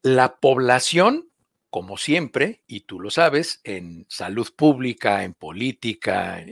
La 0.00 0.36
población, 0.36 1.28
como 1.68 1.98
siempre, 1.98 2.62
y 2.66 2.80
tú 2.80 2.98
lo 2.98 3.10
sabes, 3.10 3.60
en 3.64 4.06
salud 4.08 4.48
pública, 4.56 5.24
en 5.24 5.34
política, 5.34 6.42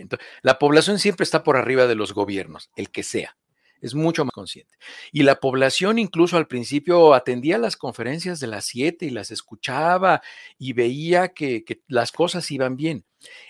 la 0.43 0.59
población 0.59 0.99
siempre 0.99 1.25
está 1.25 1.43
por 1.43 1.57
arriba 1.57 1.87
de 1.87 1.95
los 1.95 2.13
gobiernos, 2.13 2.71
el 2.77 2.91
que 2.91 3.03
sea 3.03 3.35
es 3.81 3.95
mucho 3.95 4.25
más 4.25 4.33
consciente. 4.33 4.77
Y 5.13 5.23
la 5.23 5.41
población 5.41 5.99
incluso 5.99 6.37
al 6.37 6.47
principio 6.47 7.15
atendía 7.15 7.59
las 7.59 7.77
conferencias 7.77 8.41
de 8.41 8.47
las 8.47 8.65
siete 8.65 9.07
y 9.07 9.11
las 9.11 9.31
escuchaba 9.31 10.23
y 10.59 10.73
veía 10.73 11.29
que, 11.29 11.65
las 11.87 12.13
cosas 12.13 12.51
iban 12.51 12.77
bien. 12.77 13.05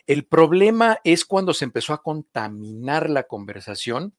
El 0.07 0.25
problema 0.25 0.99
es 1.05 1.25
cuando 1.25 1.55
se 1.55 1.65
empezó 1.65 1.93
a 1.93 2.03
contaminar 2.03 3.11
la 3.11 3.25
conversación 3.25 4.15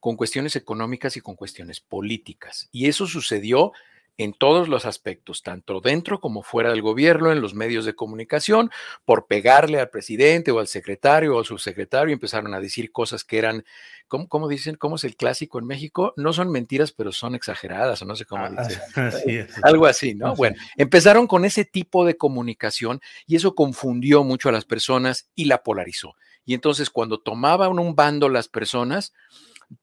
con 0.00 0.16
cuestiones 0.16 0.56
económicas 0.56 1.16
y 1.16 1.20
con 1.20 1.34
cuestiones 1.34 1.80
políticas. 1.80 2.68
Y 2.72 2.88
eso 2.88 3.06
sucedió 3.06 3.72
en 4.18 4.34
todos 4.34 4.68
los 4.68 4.84
aspectos, 4.84 5.42
tanto 5.42 5.80
dentro 5.80 6.20
como 6.20 6.42
fuera 6.42 6.70
del 6.70 6.82
gobierno, 6.82 7.32
en 7.32 7.40
los 7.40 7.54
medios 7.54 7.84
de 7.84 7.94
comunicación, 7.94 8.70
por 9.04 9.26
pegarle 9.26 9.80
al 9.80 9.90
presidente 9.90 10.50
o 10.50 10.58
al 10.58 10.68
secretario 10.68 11.34
o 11.34 11.38
al 11.38 11.44
subsecretario, 11.44 12.12
empezaron 12.12 12.54
a 12.54 12.60
decir 12.60 12.92
cosas 12.92 13.24
que 13.24 13.38
eran, 13.38 13.64
¿cómo, 14.08 14.48
dicen? 14.48 14.76
¿Cómo 14.76 14.96
es 14.96 15.04
el 15.04 15.16
clásico 15.16 15.58
en 15.58 15.66
México? 15.66 16.12
No 16.16 16.32
son 16.32 16.50
mentiras, 16.50 16.92
pero 16.92 17.12
son 17.12 17.34
exageradas, 17.34 18.02
o 18.02 18.04
no 18.04 18.14
sé 18.14 18.26
cómo 18.26 18.44
ah, 18.44 18.68
dicen. 18.68 19.48
Algo 19.62 19.86
así, 19.86 20.14
¿no? 20.14 20.34
Bueno, 20.34 20.56
empezaron 20.76 21.26
con 21.26 21.44
ese 21.44 21.64
tipo 21.64 22.04
de 22.04 22.16
comunicación 22.16 23.00
y 23.26 23.36
eso 23.36 23.54
confundió 23.54 24.24
mucho 24.24 24.48
a 24.48 24.52
las 24.52 24.64
personas 24.64 25.28
y 25.34 25.46
la 25.46 25.62
polarizó. 25.62 26.14
Y 26.44 26.54
entonces 26.54 26.90
cuando 26.90 27.20
tomaban 27.20 27.78
un 27.78 27.94
bando 27.94 28.28
las 28.28 28.48
personas, 28.48 29.12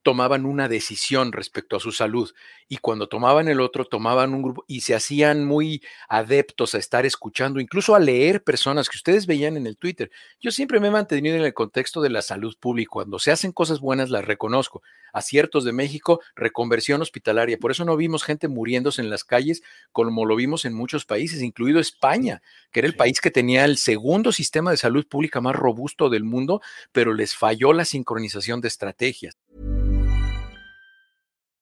tomaban 0.01 0.45
una 0.45 0.67
decisión 0.67 1.31
respecto 1.31 1.75
a 1.75 1.79
su 1.79 1.91
salud 1.91 2.31
y 2.67 2.77
cuando 2.77 3.07
tomaban 3.07 3.47
el 3.47 3.61
otro, 3.61 3.85
tomaban 3.85 4.33
un 4.33 4.41
grupo 4.41 4.63
y 4.67 4.81
se 4.81 4.95
hacían 4.95 5.45
muy 5.45 5.81
adeptos 6.07 6.75
a 6.75 6.77
estar 6.77 7.05
escuchando, 7.05 7.59
incluso 7.59 7.95
a 7.95 7.99
leer 7.99 8.43
personas 8.43 8.89
que 8.89 8.97
ustedes 8.97 9.25
veían 9.25 9.57
en 9.57 9.67
el 9.67 9.77
Twitter. 9.77 10.11
Yo 10.39 10.51
siempre 10.51 10.79
me 10.79 10.89
he 10.89 10.91
mantenido 10.91 11.35
en 11.35 11.43
el 11.43 11.53
contexto 11.53 12.01
de 12.01 12.09
la 12.09 12.21
salud 12.21 12.55
pública. 12.59 12.89
Cuando 12.91 13.19
se 13.19 13.31
hacen 13.31 13.51
cosas 13.51 13.79
buenas, 13.79 14.09
las 14.09 14.25
reconozco. 14.25 14.81
Aciertos 15.11 15.63
de 15.63 15.71
México, 15.71 16.21
reconversión 16.35 17.01
hospitalaria. 17.01 17.57
Por 17.57 17.71
eso 17.71 17.85
no 17.85 17.97
vimos 17.97 18.23
gente 18.23 18.47
muriéndose 18.47 19.01
en 19.01 19.09
las 19.09 19.23
calles 19.23 19.63
como 19.91 20.25
lo 20.25 20.35
vimos 20.35 20.65
en 20.65 20.73
muchos 20.73 21.05
países, 21.05 21.41
incluido 21.41 21.79
España, 21.79 22.41
que 22.71 22.81
era 22.81 22.87
el 22.87 22.95
país 22.95 23.19
que 23.21 23.31
tenía 23.31 23.65
el 23.65 23.77
segundo 23.77 24.31
sistema 24.31 24.71
de 24.71 24.77
salud 24.77 25.07
pública 25.07 25.41
más 25.41 25.55
robusto 25.55 26.09
del 26.09 26.23
mundo, 26.23 26.61
pero 26.91 27.13
les 27.13 27.35
falló 27.35 27.73
la 27.73 27.85
sincronización 27.85 28.61
de 28.61 28.67
estrategias. 28.67 29.37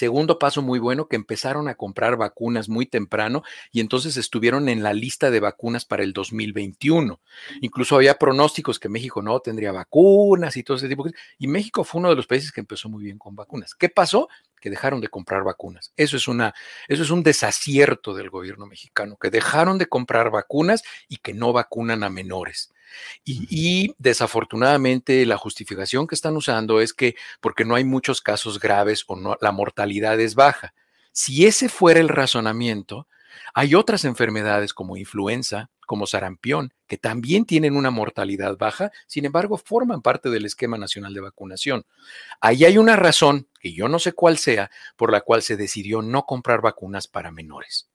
Segundo 0.00 0.38
paso 0.38 0.62
muy 0.62 0.78
bueno, 0.78 1.08
que 1.08 1.16
empezaron 1.16 1.68
a 1.68 1.74
comprar 1.74 2.16
vacunas 2.16 2.70
muy 2.70 2.86
temprano 2.86 3.42
y 3.70 3.80
entonces 3.80 4.16
estuvieron 4.16 4.70
en 4.70 4.82
la 4.82 4.94
lista 4.94 5.30
de 5.30 5.40
vacunas 5.40 5.84
para 5.84 6.02
el 6.02 6.14
2021. 6.14 7.20
Incluso 7.60 7.96
había 7.96 8.14
pronósticos 8.14 8.78
que 8.80 8.88
México 8.88 9.20
no 9.20 9.38
tendría 9.40 9.72
vacunas 9.72 10.56
y 10.56 10.62
todo 10.62 10.78
ese 10.78 10.88
tipo 10.88 11.04
de 11.04 11.10
cosas. 11.10 11.26
Y 11.36 11.48
México 11.48 11.84
fue 11.84 11.98
uno 11.98 12.08
de 12.08 12.16
los 12.16 12.26
países 12.26 12.50
que 12.50 12.62
empezó 12.62 12.88
muy 12.88 13.04
bien 13.04 13.18
con 13.18 13.36
vacunas. 13.36 13.74
¿Qué 13.74 13.90
pasó? 13.90 14.30
Que 14.58 14.70
dejaron 14.70 15.02
de 15.02 15.08
comprar 15.08 15.44
vacunas. 15.44 15.92
Eso 15.98 16.16
es, 16.16 16.28
una, 16.28 16.54
eso 16.88 17.02
es 17.02 17.10
un 17.10 17.22
desacierto 17.22 18.14
del 18.14 18.30
gobierno 18.30 18.64
mexicano, 18.64 19.18
que 19.20 19.28
dejaron 19.28 19.76
de 19.76 19.84
comprar 19.84 20.30
vacunas 20.30 20.82
y 21.08 21.18
que 21.18 21.34
no 21.34 21.52
vacunan 21.52 22.04
a 22.04 22.08
menores. 22.08 22.72
Y, 23.24 23.94
desafortunadamente 23.98 25.24
la 25.26 25.36
justificación 25.36 26.06
que 26.06 26.14
están 26.14 26.36
usando 26.36 26.80
es 26.80 26.92
que 26.92 27.16
porque 27.40 27.64
no 27.64 27.74
hay 27.74 27.84
muchos 27.84 28.20
casos 28.20 28.58
graves 28.58 29.04
o 29.06 29.16
no, 29.16 29.36
la 29.40 29.52
mortalidad 29.52 30.18
es 30.20 30.34
baja. 30.34 30.74
Si 31.12 31.46
ese 31.46 31.68
fuera 31.68 32.00
el 32.00 32.08
razonamiento, 32.08 33.06
hay 33.54 33.74
otras 33.74 34.04
enfermedades 34.04 34.72
como 34.74 34.96
influenza, 34.96 35.70
como 35.86 36.06
sarampión, 36.06 36.72
que 36.86 36.98
también 36.98 37.44
tienen 37.44 37.76
una 37.76 37.90
mortalidad 37.90 38.56
baja, 38.56 38.92
sin 39.08 39.24
embargo 39.24 39.58
forman 39.58 40.02
parte 40.02 40.30
del 40.30 40.46
esquema 40.46 40.78
nacional 40.78 41.14
de 41.14 41.20
vacunación. 41.20 41.84
Ahí 42.40 42.64
hay 42.64 42.78
una 42.78 42.94
razón, 42.94 43.48
que 43.60 43.72
yo 43.72 43.88
no 43.88 43.98
sé 43.98 44.12
cuál 44.12 44.38
sea, 44.38 44.70
por 44.96 45.10
la 45.10 45.20
cual 45.20 45.42
se 45.42 45.56
decidió 45.56 46.00
no 46.00 46.26
comprar 46.26 46.60
vacunas 46.60 47.08
para 47.08 47.32
menores. 47.32 47.89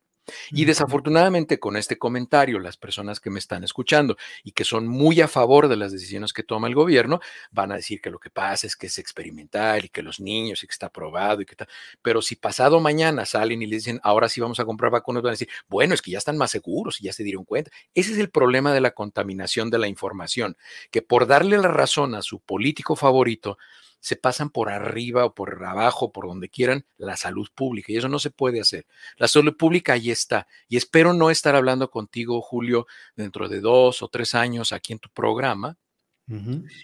Y 0.50 0.64
desafortunadamente 0.64 1.58
con 1.58 1.76
este 1.76 1.98
comentario, 1.98 2.58
las 2.58 2.76
personas 2.76 3.20
que 3.20 3.30
me 3.30 3.38
están 3.38 3.64
escuchando 3.64 4.16
y 4.42 4.52
que 4.52 4.64
son 4.64 4.86
muy 4.86 5.20
a 5.20 5.28
favor 5.28 5.68
de 5.68 5.76
las 5.76 5.92
decisiones 5.92 6.32
que 6.32 6.42
toma 6.42 6.68
el 6.68 6.74
gobierno, 6.74 7.20
van 7.50 7.72
a 7.72 7.76
decir 7.76 8.00
que 8.00 8.10
lo 8.10 8.18
que 8.18 8.30
pasa 8.30 8.66
es 8.66 8.76
que 8.76 8.86
es 8.86 8.98
experimental 8.98 9.84
y 9.84 9.88
que 9.88 10.02
los 10.02 10.20
niños 10.20 10.62
y 10.62 10.66
que 10.66 10.72
está 10.72 10.86
aprobado 10.86 11.40
y 11.40 11.46
que 11.46 11.56
tal. 11.56 11.68
Pero 12.02 12.22
si 12.22 12.36
pasado 12.36 12.80
mañana 12.80 13.24
salen 13.24 13.62
y 13.62 13.66
le 13.66 13.76
dicen, 13.76 14.00
ahora 14.02 14.28
sí 14.28 14.40
vamos 14.40 14.60
a 14.60 14.64
comprar 14.64 14.90
vacunas, 14.90 15.22
van 15.22 15.30
a 15.30 15.32
decir, 15.32 15.48
bueno, 15.68 15.94
es 15.94 16.02
que 16.02 16.10
ya 16.10 16.18
están 16.18 16.36
más 16.36 16.50
seguros 16.50 17.00
y 17.00 17.04
ya 17.04 17.12
se 17.12 17.24
dieron 17.24 17.44
cuenta. 17.44 17.70
Ese 17.94 18.12
es 18.12 18.18
el 18.18 18.30
problema 18.30 18.72
de 18.72 18.80
la 18.80 18.92
contaminación 18.92 19.70
de 19.70 19.78
la 19.78 19.88
información, 19.88 20.56
que 20.90 21.02
por 21.02 21.26
darle 21.26 21.58
la 21.58 21.68
razón 21.68 22.14
a 22.14 22.22
su 22.22 22.40
político 22.40 22.96
favorito, 22.96 23.58
se 24.06 24.14
pasan 24.14 24.50
por 24.50 24.70
arriba 24.70 25.24
o 25.24 25.34
por 25.34 25.64
abajo, 25.64 26.12
por 26.12 26.28
donde 26.28 26.48
quieran, 26.48 26.86
la 26.96 27.16
salud 27.16 27.48
pública. 27.52 27.90
Y 27.90 27.96
eso 27.96 28.08
no 28.08 28.20
se 28.20 28.30
puede 28.30 28.60
hacer. 28.60 28.86
La 29.16 29.26
salud 29.26 29.56
pública 29.56 29.94
ahí 29.94 30.12
está. 30.12 30.46
Y 30.68 30.76
espero 30.76 31.12
no 31.12 31.28
estar 31.28 31.56
hablando 31.56 31.90
contigo, 31.90 32.40
Julio, 32.40 32.86
dentro 33.16 33.48
de 33.48 33.60
dos 33.60 34.02
o 34.02 34.08
tres 34.08 34.36
años 34.36 34.70
aquí 34.70 34.92
en 34.92 35.00
tu 35.00 35.08
programa, 35.08 35.76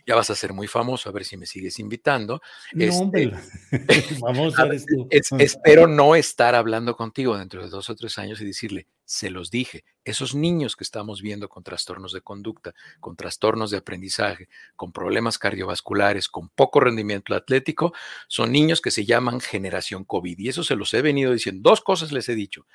ya 0.07 0.15
vas 0.15 0.31
a 0.31 0.37
ser 0.37 0.53
muy 0.53 0.69
famoso, 0.69 1.09
a 1.09 1.13
ver 1.13 1.25
si 1.25 1.37
me 1.37 1.47
sigues 1.47 1.79
invitando. 1.81 2.41
No, 2.73 2.85
este, 2.85 3.33
eres 4.67 4.87
tú. 4.87 5.09
espero 5.39 5.89
no 5.89 6.15
estar 6.15 6.55
hablando 6.55 6.97
contigo 6.97 7.37
dentro 7.37 7.63
de 7.63 7.69
dos 7.69 7.91
o 7.91 7.97
tres 7.97 8.19
años 8.19 8.41
y 8.41 8.45
decirle, 8.45 8.87
se 9.05 9.31
los 9.31 9.51
dije, 9.51 9.85
esos 10.05 10.35
niños 10.35 10.77
que 10.77 10.85
estamos 10.85 11.23
viendo 11.23 11.49
con 11.49 11.63
trastornos 11.65 12.13
de 12.13 12.21
conducta, 12.21 12.73
con 13.01 13.17
trastornos 13.17 13.71
de 13.71 13.79
aprendizaje, 13.79 14.49
con 14.77 14.93
problemas 14.93 15.39
cardiovasculares, 15.39 16.29
con 16.29 16.49
poco 16.49 16.81
rendimiento 16.81 17.35
atlético, 17.35 17.93
son 18.29 18.53
niños 18.53 18.81
que 18.81 18.91
se 18.91 19.05
llaman 19.05 19.41
generación 19.41 20.05
COVID. 20.05 20.39
Y 20.39 20.49
eso 20.49 20.63
se 20.63 20.77
los 20.77 20.95
he 20.95 21.03
venido 21.03 21.33
diciendo. 21.33 21.69
Dos 21.69 21.81
cosas 21.81 22.13
les 22.13 22.29
he 22.29 22.35
dicho. 22.35 22.67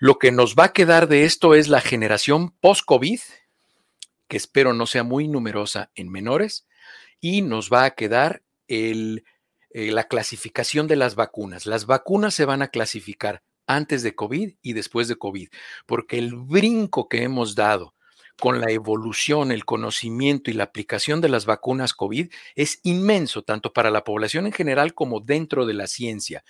Lo 0.00 0.18
que 0.18 0.32
nos 0.32 0.54
va 0.54 0.64
a 0.64 0.72
quedar 0.72 1.08
de 1.08 1.24
esto 1.24 1.54
es 1.54 1.68
la 1.68 1.80
generación 1.80 2.50
post-COVID 2.50 3.20
que 4.28 4.36
espero 4.36 4.72
no 4.72 4.86
sea 4.86 5.02
muy 5.02 5.28
numerosa 5.28 5.90
en 5.94 6.10
menores, 6.10 6.66
y 7.20 7.42
nos 7.42 7.70
va 7.70 7.84
a 7.84 7.90
quedar 7.92 8.42
el, 8.68 9.24
eh, 9.70 9.90
la 9.90 10.04
clasificación 10.04 10.86
de 10.86 10.96
las 10.96 11.14
vacunas. 11.14 11.66
Las 11.66 11.86
vacunas 11.86 12.34
se 12.34 12.44
van 12.44 12.62
a 12.62 12.68
clasificar 12.68 13.42
antes 13.66 14.02
de 14.02 14.14
COVID 14.14 14.54
y 14.62 14.72
después 14.72 15.08
de 15.08 15.16
COVID, 15.16 15.48
porque 15.86 16.18
el 16.18 16.34
brinco 16.34 17.08
que 17.08 17.22
hemos 17.22 17.54
dado 17.54 17.94
con 18.40 18.60
la 18.60 18.70
evolución, 18.70 19.52
el 19.52 19.64
conocimiento 19.64 20.50
y 20.50 20.54
la 20.54 20.64
aplicación 20.64 21.20
de 21.20 21.28
las 21.28 21.44
vacunas 21.44 21.92
COVID 21.92 22.30
es 22.54 22.80
inmenso, 22.84 23.42
tanto 23.42 23.72
para 23.72 23.90
la 23.90 24.04
población 24.04 24.46
en 24.46 24.52
general 24.52 24.94
como 24.94 25.20
dentro 25.20 25.66
de 25.66 25.74
la 25.74 25.86
ciencia. 25.86 26.44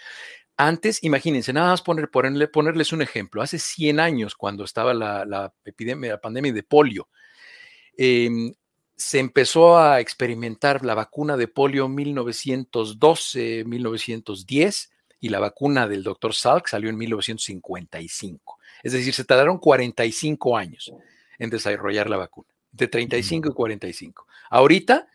Antes, 0.56 1.02
imagínense, 1.02 1.52
nada 1.52 1.70
más 1.70 1.82
poner, 1.82 2.10
ponerles 2.10 2.92
un 2.92 3.02
ejemplo. 3.02 3.42
Hace 3.42 3.58
100 3.58 4.00
años, 4.00 4.34
cuando 4.34 4.64
estaba 4.64 4.92
la, 4.92 5.24
la 5.24 5.54
epidemia, 5.64 6.12
la 6.12 6.20
pandemia 6.20 6.52
de 6.52 6.62
polio, 6.62 7.08
Em, 7.98 8.54
se 8.96 9.18
empezó 9.18 9.76
a 9.76 10.00
experimentar 10.00 10.84
la 10.84 10.94
vacuna 10.94 11.36
de 11.36 11.48
polio 11.48 11.88
1912, 11.88 13.64
1910 13.64 14.90
y 15.20 15.28
la 15.28 15.40
vacuna 15.40 15.88
del 15.88 16.04
doctor 16.04 16.32
Salk 16.32 16.68
salió 16.68 16.90
en 16.90 16.96
1955. 16.96 18.58
Es 18.84 18.92
decir, 18.92 19.12
se 19.12 19.24
tardaron 19.24 19.58
45 19.58 20.56
años 20.56 20.92
en 21.40 21.50
desarrollar 21.50 22.08
la 22.08 22.16
vacuna, 22.16 22.48
de 22.70 22.86
35 22.86 23.50
y 23.50 23.52
45. 23.52 24.26
Ahorita 24.50 25.08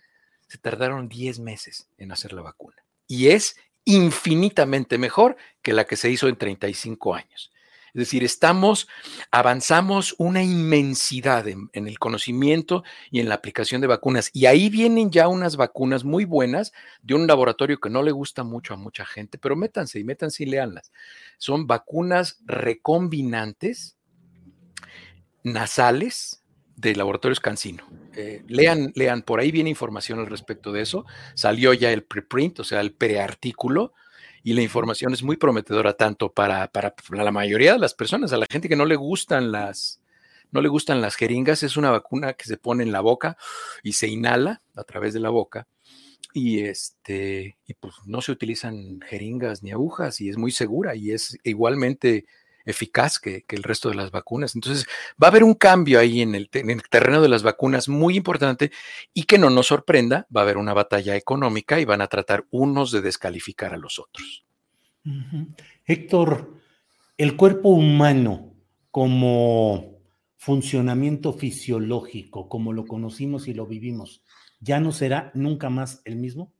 se 0.48 0.58
tardaron 0.58 1.08
10 1.08 1.40
meses 1.40 1.88
en 1.98 2.12
hacer 2.12 2.34
la 2.34 2.42
vacuna 2.42 2.76
y 3.08 3.30
es 3.30 3.56
infinitamente 3.86 4.98
mejor 4.98 5.38
que 5.62 5.72
la 5.72 5.86
que 5.86 5.96
se 5.96 6.10
hizo 6.10 6.28
en 6.28 6.36
35 6.36 7.16
años. 7.16 7.53
Es 7.94 8.00
decir, 8.00 8.24
estamos, 8.24 8.88
avanzamos 9.30 10.16
una 10.18 10.42
inmensidad 10.42 11.48
en, 11.48 11.70
el 11.74 12.00
conocimiento 12.00 12.84
y 13.12 13.20
en 13.20 13.30
la 13.30 13.36
aplicación 13.36 13.82
de 13.82 13.88
vacunas. 13.88 14.32
Y 14.34 14.48
ahí 14.48 14.70
vienen 14.70 15.12
ya 15.12 15.28
unas 15.28 15.58
vacunas 15.58 16.04
muy 16.04 16.26
buenas 16.26 16.74
de 17.04 17.14
un 17.14 17.28
laboratorio 17.28 17.80
que 17.80 17.92
no 17.92 18.02
le 18.02 18.12
gusta 18.12 18.44
mucho 18.44 18.74
a 18.74 18.78
mucha 18.78 19.06
gente, 19.06 19.38
pero 19.38 19.56
métanse 19.56 20.00
y 20.00 20.04
métanse 20.04 20.42
y 20.42 20.48
leanlas. 20.48 20.92
Son 21.38 21.68
vacunas 21.68 22.40
recombinantes 22.46 23.96
nasales 25.44 26.44
de 26.76 26.96
laboratorios 26.96 27.40
Cancino. 27.40 27.88
Eh, 28.16 28.44
lean, 28.48 28.92
lean, 28.96 29.22
por 29.22 29.40
ahí 29.40 29.52
viene 29.52 29.70
información 29.70 30.18
al 30.18 30.26
respecto 30.26 30.72
de 30.72 30.82
eso. 30.82 31.06
Salió 31.36 31.74
ya 31.74 31.92
el 31.92 32.04
preprint, 32.04 32.60
o 32.60 32.64
sea, 32.64 32.82
el 32.82 32.94
preartículo 32.94 33.94
y 34.44 34.54
la 34.54 34.62
información 34.62 35.14
es 35.14 35.24
muy 35.24 35.38
prometedora 35.38 35.94
tanto 35.94 36.32
para, 36.32 36.68
para, 36.68 36.94
la 37.12 37.32
mayoría 37.32 37.74
de 37.74 37.80
las 37.80 37.94
personas, 37.94 38.34
a 38.34 38.38
la 38.38 38.46
gente 38.50 38.68
que 38.68 38.76
no 38.76 38.86
le 38.86 38.98
gustan 38.98 39.52
las, 39.52 40.02
no 40.52 40.62
le 40.62 40.68
gustan 40.68 41.02
las 41.02 41.16
jeringas, 41.16 41.64
es 41.64 41.78
una 41.78 41.92
vacuna 41.92 42.34
que 42.34 42.46
se 42.46 42.58
pone 42.58 42.84
en 42.84 42.92
la 42.92 43.00
boca 43.00 43.38
y 43.82 43.94
se 43.94 44.08
inhala 44.08 44.62
a 44.76 44.84
través 44.84 45.14
de 45.14 45.22
la 45.22 45.30
boca. 45.30 45.68
Y 46.34 46.62
este, 46.62 47.58
y 47.66 47.74
pues 47.76 47.96
no 48.06 48.22
se 48.22 48.32
utilizan 48.32 49.00
jeringas 49.02 49.64
ni 49.64 49.72
agujas 49.72 50.20
y 50.20 50.30
es 50.30 50.38
muy 50.38 50.52
segura 50.52 50.96
y 50.96 51.12
es 51.12 51.38
igualmente 51.44 52.26
eficaz 52.66 53.20
que, 53.20 53.46
el 53.50 53.64
resto 53.64 53.90
de 53.90 53.96
las 53.96 54.12
vacunas. 54.12 54.56
Entonces, 54.56 54.86
va 55.22 55.28
a 55.28 55.30
haber 55.30 55.44
un 55.44 55.54
cambio 55.54 56.00
ahí 56.00 56.22
en 56.22 56.36
el, 56.36 56.50
en 56.54 56.70
el, 56.70 56.82
terreno 56.90 57.22
de 57.22 57.30
las 57.30 57.44
vacunas 57.44 57.90
muy 57.90 58.16
importante 58.16 58.72
y 59.14 59.24
que 59.24 59.38
no 59.38 59.50
nos 59.50 59.68
sorprenda, 59.68 60.28
va 60.36 60.42
a 60.42 60.44
haber 60.44 60.58
una 60.58 60.74
batalla 60.74 61.16
económica 61.16 61.80
y 61.80 61.86
van 61.86 62.02
a 62.02 62.08
tratar 62.08 62.46
unos 62.52 62.92
de 62.92 63.02
descalificar 63.02 63.74
a 63.74 63.78
los 63.78 64.00
otros. 64.00 64.46
Héctor, 65.86 66.54
el 67.18 67.36
cuerpo 67.36 67.70
humano 67.70 68.54
como 68.92 70.00
funcionamiento 70.38 71.34
fisiológico, 71.34 72.50
como 72.50 72.74
lo 72.74 72.86
conocimos 72.86 73.48
y 73.48 73.54
lo 73.54 73.66
vivimos, 73.66 74.24
¿ya 74.60 74.80
no 74.80 74.92
será 74.92 75.32
nunca 75.34 75.70
más 75.70 76.02
el 76.06 76.18
mismo? 76.18 76.54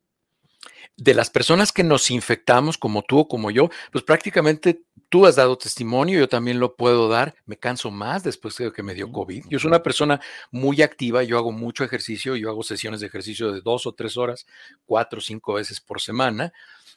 De 0.98 1.14
las 1.14 1.30
personas 1.30 1.72
que 1.72 1.84
nos 1.84 2.12
infectamos, 2.12 2.78
como 2.78 3.02
tú 3.02 3.20
o 3.20 3.28
como 3.28 3.50
yo, 3.52 3.70
pues 3.92 4.04
prácticamente 4.04 4.84
tú 5.10 5.26
has 5.26 5.36
dado 5.36 5.58
testimonio, 5.58 6.20
yo 6.20 6.30
también 6.30 6.60
lo 6.60 6.76
puedo 6.76 7.10
dar, 7.10 7.36
me 7.46 7.58
canso 7.58 7.92
más 7.92 8.24
después 8.24 8.58
de 8.58 8.72
que 8.72 8.84
me 8.84 8.94
dio 8.94 9.12
COVID. 9.12 9.46
Yo 9.50 9.60
soy 9.60 9.70
una 9.70 9.84
persona 9.84 10.22
muy 10.52 10.82
activa, 10.82 11.24
yo 11.24 11.38
hago 11.38 11.52
mucho 11.52 11.84
ejercicio, 11.84 12.36
yo 12.36 12.50
hago 12.50 12.64
sesiones 12.64 13.00
de 13.00 13.08
ejercicio 13.08 13.52
de 13.52 13.62
dos 13.62 13.86
o 13.86 13.94
tres 13.94 14.18
horas, 14.18 14.46
cuatro 14.86 15.20
o 15.20 15.22
cinco 15.22 15.54
veces 15.54 15.82
por 15.82 16.02
semana. 16.02 16.54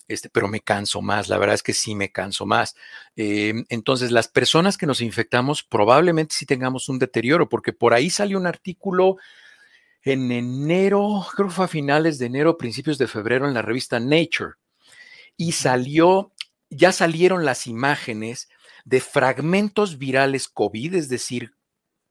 Este, 0.08 0.28
pero 0.28 0.46
me 0.46 0.60
canso 0.60 1.02
más, 1.02 1.28
la 1.28 1.36
verdad 1.36 1.54
es 1.54 1.64
que 1.64 1.72
sí 1.72 1.96
me 1.96 2.12
canso 2.12 2.46
más. 2.46 2.76
Em, 3.16 3.64
entonces, 3.68 4.12
las 4.12 4.28
personas 4.28 4.78
que 4.78 4.86
nos 4.86 5.00
infectamos 5.00 5.64
probablemente 5.64 6.34
sí 6.34 6.46
tengamos 6.46 6.88
un 6.88 7.00
deterioro, 7.00 7.48
porque 7.48 7.72
por 7.72 7.92
ahí 7.92 8.08
salió 8.08 8.38
un 8.38 8.46
artículo, 8.46 9.16
en 10.06 10.30
enero, 10.30 11.26
creo 11.34 11.48
que 11.48 11.54
fue 11.54 11.64
a 11.64 11.68
finales 11.68 12.20
de 12.20 12.26
enero, 12.26 12.56
principios 12.56 12.96
de 12.96 13.08
febrero, 13.08 13.48
en 13.48 13.54
la 13.54 13.62
revista 13.62 13.98
Nature. 13.98 14.54
Y 15.36 15.50
salió, 15.50 16.32
ya 16.70 16.92
salieron 16.92 17.44
las 17.44 17.66
imágenes 17.66 18.48
de 18.84 19.00
fragmentos 19.00 19.98
virales 19.98 20.46
COVID, 20.46 20.94
es 20.94 21.08
decir, 21.08 21.56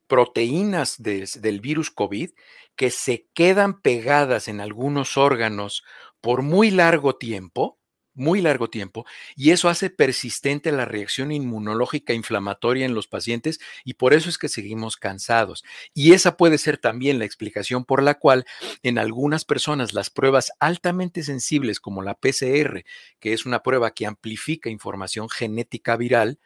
proteínas 0.07 1.01
del 1.01 1.61
virus 1.61 1.89
COVID 1.89 2.31
que 2.75 2.91
se 2.91 3.29
quedan 3.33 3.81
pegadas 3.81 4.49
en 4.49 4.59
algunos 4.59 5.15
órganos 5.15 5.85
por 6.19 6.41
muy 6.41 6.71
largo 6.71 7.15
tiempo 7.15 7.79
muy 8.15 8.41
largo 8.41 8.69
tiempo 8.69 9.05
y 9.35 9.51
eso 9.51 9.69
hace 9.69 9.89
persistente 9.89 10.71
la 10.71 10.85
reacción 10.85 11.31
inmunológica 11.31 12.13
inflamatoria 12.13 12.85
en 12.85 12.95
los 12.95 13.07
pacientes 13.07 13.59
y 13.83 13.95
por 13.95 14.13
eso 14.13 14.29
es 14.29 14.37
que 14.37 14.49
seguimos 14.49 14.97
cansados. 14.97 15.63
Y 15.93 16.13
esa 16.13 16.37
puede 16.37 16.57
ser 16.57 16.77
también 16.77 17.19
la 17.19 17.25
explicación 17.25 17.85
por 17.85 18.01
la 18.01 18.15
cual 18.15 18.45
en 18.83 18.97
algunas 18.97 19.45
personas 19.45 19.93
las 19.93 20.09
pruebas 20.09 20.51
altamente 20.59 21.23
sensibles 21.23 21.79
como 21.79 22.01
la 22.01 22.15
PCR, 22.15 22.83
que 23.19 23.33
es 23.33 23.45
una 23.45 23.61
prueba 23.61 23.91
que 23.91 24.05
amplifica 24.05 24.69
información 24.69 25.29
genética 25.29 25.97
viral, 25.97 26.39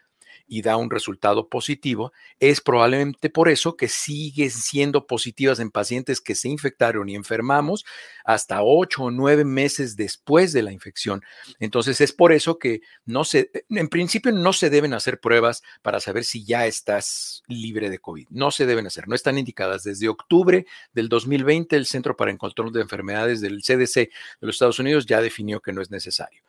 y 0.50 0.64
da 0.64 0.76
un 0.76 0.90
resultado 0.90 1.48
positivo, 1.48 2.12
es 2.40 2.60
probablemente 2.60 3.30
por 3.30 3.48
eso 3.48 3.78
que 3.78 3.88
siguen 3.88 4.50
siendo 4.50 5.06
positivas 5.06 5.60
en 5.60 5.70
pacientes 5.70 6.20
que 6.20 6.36
se 6.36 6.50
infectaron 6.50 7.08
y 7.08 7.16
enfermamos 7.16 7.86
hasta 8.26 8.64
ocho 8.64 9.04
o 9.04 9.12
nueve 9.12 9.46
meses 9.46 9.96
después 9.96 10.52
de 10.52 10.64
la 10.64 10.72
infección. 10.72 11.22
Entonces 11.60 12.02
es 12.02 12.12
por 12.12 12.34
eso 12.34 12.58
que 12.58 12.82
no 13.06 13.24
se, 13.24 13.52
en 13.70 13.88
principio 13.88 14.32
no 14.32 14.52
se 14.52 14.70
deben 14.70 14.94
hacer 14.94 15.20
pruebas 15.20 15.62
para 15.84 16.00
saber 16.00 16.26
si 16.26 16.44
ya 16.44 16.66
estás 16.66 17.44
libre 17.48 17.90
de 17.92 18.00
COVID. 18.00 18.28
No 18.32 18.50
se 18.50 18.66
deben 18.66 18.88
hacer, 18.88 19.08
no 19.08 19.16
están 19.16 19.38
indicadas. 19.38 19.84
Desde 19.84 20.10
octubre 20.10 20.66
del 20.94 21.10
2020 21.10 21.76
el 21.76 21.86
Centro 21.86 22.18
para 22.18 22.32
el 22.32 22.38
Control 22.40 22.74
de 22.74 22.82
Enfermedades 22.82 23.40
del 23.40 23.62
CDC 23.62 23.96
de 23.96 24.12
los 24.42 24.56
Estados 24.56 24.80
Unidos 24.80 25.06
ya 25.06 25.22
definió 25.22 25.62
que 25.62 25.74
no 25.74 25.82
es 25.82 25.92
necesario 25.92 26.42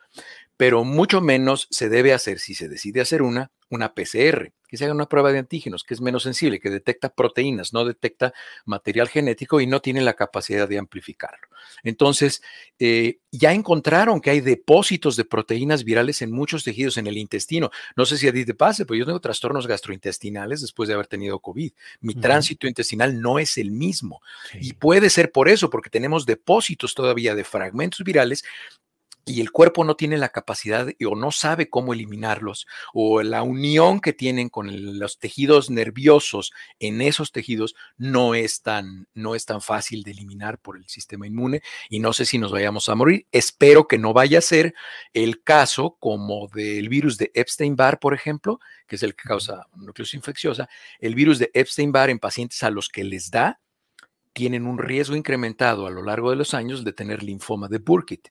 pero 0.57 0.83
mucho 0.83 1.21
menos 1.21 1.67
se 1.71 1.89
debe 1.89 2.13
hacer, 2.13 2.39
si 2.39 2.53
se 2.53 2.69
decide 2.69 3.01
hacer 3.01 3.21
una, 3.21 3.51
una 3.71 3.93
PCR, 3.93 4.51
que 4.67 4.77
se 4.77 4.85
haga 4.85 4.93
una 4.93 5.09
prueba 5.09 5.33
de 5.33 5.39
antígenos, 5.39 5.83
que 5.83 5.93
es 5.93 5.99
menos 5.99 6.23
sensible, 6.23 6.59
que 6.59 6.69
detecta 6.69 7.09
proteínas, 7.09 7.73
no 7.73 7.83
detecta 7.83 8.33
material 8.63 9.09
genético 9.09 9.59
y 9.59 9.67
no 9.67 9.81
tiene 9.81 10.01
la 10.01 10.13
capacidad 10.13 10.67
de 10.69 10.77
amplificarlo. 10.77 11.47
Entonces, 11.83 12.41
eh, 12.79 13.19
ya 13.31 13.53
encontraron 13.53 14.21
que 14.21 14.29
hay 14.29 14.39
depósitos 14.39 15.15
de 15.15 15.25
proteínas 15.25 15.83
virales 15.83 16.21
en 16.21 16.31
muchos 16.31 16.63
tejidos 16.63 16.97
en 16.97 17.07
el 17.07 17.17
intestino. 17.17 17.69
No 17.95 18.05
sé 18.05 18.17
si 18.17 18.27
a 18.27 18.33
ti 18.33 18.45
te 18.45 18.53
pase, 18.53 18.85
pero 18.85 18.97
yo 18.97 19.05
tengo 19.05 19.19
trastornos 19.19 19.67
gastrointestinales 19.67 20.61
después 20.61 20.87
de 20.87 20.93
haber 20.93 21.07
tenido 21.07 21.39
COVID. 21.39 21.71
Mi 21.99 22.15
tránsito 22.15 22.67
intestinal 22.67 23.19
no 23.19 23.39
es 23.39 23.57
el 23.57 23.71
mismo. 23.71 24.21
Y 24.59 24.73
puede 24.73 25.09
ser 25.09 25.31
por 25.31 25.49
eso, 25.49 25.69
porque 25.69 25.89
tenemos 25.89 26.25
depósitos 26.25 26.93
todavía 26.93 27.35
de 27.35 27.43
fragmentos 27.43 28.05
virales 28.05 28.43
y 29.25 29.41
el 29.41 29.51
cuerpo 29.51 29.83
no 29.83 29.95
tiene 29.95 30.17
la 30.17 30.29
capacidad 30.29 30.87
o 31.05 31.15
no 31.15 31.31
sabe 31.31 31.69
cómo 31.69 31.93
eliminarlos, 31.93 32.67
o 32.93 33.21
la 33.21 33.43
unión 33.43 33.99
que 33.99 34.13
tienen 34.13 34.49
con 34.49 34.99
los 34.99 35.19
tejidos 35.19 35.69
nerviosos 35.69 36.53
en 36.79 37.01
esos 37.01 37.31
tejidos 37.31 37.75
no 37.97 38.35
es, 38.35 38.61
tan, 38.61 39.07
no 39.13 39.35
es 39.35 39.45
tan 39.45 39.61
fácil 39.61 40.03
de 40.03 40.11
eliminar 40.11 40.59
por 40.59 40.77
el 40.77 40.87
sistema 40.87 41.27
inmune 41.27 41.61
y 41.89 41.99
no 41.99 42.13
sé 42.13 42.25
si 42.25 42.37
nos 42.37 42.51
vayamos 42.51 42.89
a 42.89 42.95
morir. 42.95 43.27
Espero 43.31 43.87
que 43.87 43.97
no 43.97 44.13
vaya 44.13 44.39
a 44.39 44.41
ser 44.41 44.73
el 45.13 45.43
caso 45.43 45.97
como 45.99 46.47
del 46.47 46.89
virus 46.89 47.17
de 47.17 47.31
Epstein-Barr, 47.33 47.99
por 47.99 48.13
ejemplo, 48.13 48.59
que 48.87 48.95
es 48.95 49.03
el 49.03 49.15
que 49.15 49.27
causa 49.27 49.67
nucleosis 49.75 50.15
infecciosa. 50.15 50.67
El 50.99 51.15
virus 51.15 51.39
de 51.39 51.51
Epstein-Barr 51.53 52.09
en 52.09 52.19
pacientes 52.19 52.63
a 52.63 52.71
los 52.71 52.89
que 52.89 53.03
les 53.03 53.31
da 53.31 53.59
tienen 54.33 54.65
un 54.65 54.77
riesgo 54.77 55.15
incrementado 55.15 55.87
a 55.87 55.91
lo 55.91 56.03
largo 56.03 56.29
de 56.29 56.37
los 56.37 56.53
años 56.53 56.83
de 56.83 56.93
tener 56.93 57.21
linfoma 57.21 57.67
de 57.67 57.79
Burkitt. 57.79 58.29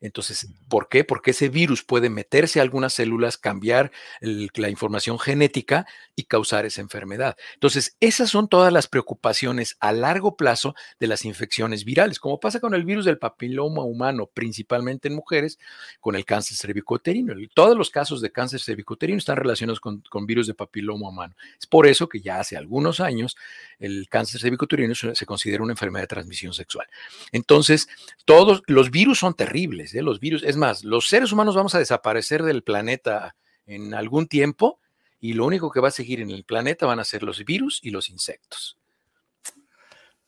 Entonces, 0.00 0.48
¿por 0.68 0.88
qué? 0.88 1.04
Porque 1.04 1.32
ese 1.32 1.48
virus 1.48 1.82
puede 1.82 2.10
meterse 2.10 2.58
a 2.58 2.62
algunas 2.62 2.92
células, 2.94 3.38
cambiar 3.38 3.92
la 4.20 4.68
información 4.68 5.18
genética 5.18 5.86
y 6.16 6.24
causar 6.24 6.66
esa 6.66 6.80
enfermedad. 6.80 7.36
Entonces, 7.54 7.96
esas 8.00 8.30
son 8.30 8.48
todas 8.48 8.72
las 8.72 8.88
preocupaciones 8.88 9.76
a 9.80 9.92
largo 9.92 10.36
plazo 10.36 10.74
de 11.00 11.06
las 11.06 11.24
infecciones 11.24 11.84
virales, 11.84 12.18
como 12.18 12.40
pasa 12.40 12.60
con 12.60 12.74
el 12.74 12.84
virus 12.84 13.04
del 13.04 13.18
papiloma 13.18 13.82
humano, 13.82 14.28
principalmente 14.32 15.08
en 15.08 15.14
mujeres, 15.14 15.58
con 16.00 16.16
el 16.16 16.24
cáncer 16.24 16.56
cervicoterino. 16.56 17.34
Todos 17.54 17.76
los 17.76 17.90
casos 17.90 18.20
de 18.20 18.32
cáncer 18.32 18.60
cervicoterino 18.60 19.18
están 19.18 19.36
relacionados 19.36 19.80
con, 19.80 20.02
virus 20.26 20.46
de 20.46 20.54
papiloma 20.54 21.08
humano. 21.08 21.34
Es 21.58 21.66
por 21.66 21.86
eso 21.86 22.08
que 22.08 22.20
ya 22.20 22.40
hace 22.40 22.56
algunos 22.56 23.00
años 23.00 23.36
el 23.78 24.08
cáncer 24.08 24.40
cervicoterino 24.40 24.94
se 24.94 25.26
considera 25.26 25.62
una 25.62 25.72
enfermedad 25.72 26.04
de 26.04 26.08
transmisión 26.08 26.52
sexual. 26.52 26.86
Entonces, 27.32 27.88
todos 28.24 28.62
los 28.66 28.90
virus 28.90 29.18
son 29.18 29.34
terribles 29.34 29.71
¿eh? 29.80 30.02
los 30.02 30.20
virus. 30.20 30.42
Es 30.42 30.56
más, 30.56 30.84
los 30.84 31.08
seres 31.08 31.32
humanos 31.32 31.54
vamos 31.54 31.74
a 31.74 31.78
desaparecer 31.78 32.42
del 32.42 32.62
planeta 32.62 33.36
en 33.66 33.94
algún 33.94 34.26
tiempo 34.26 34.80
y 35.20 35.34
lo 35.34 35.46
único 35.46 35.70
que 35.70 35.80
va 35.80 35.88
a 35.88 35.92
seguir 35.92 36.20
en 36.20 36.30
el 36.30 36.44
planeta 36.44 36.86
van 36.86 36.98
a 36.98 37.04
ser 37.04 37.22
los 37.22 37.44
virus 37.44 37.80
y 37.82 37.90
los 37.90 38.10
insectos. 38.10 38.78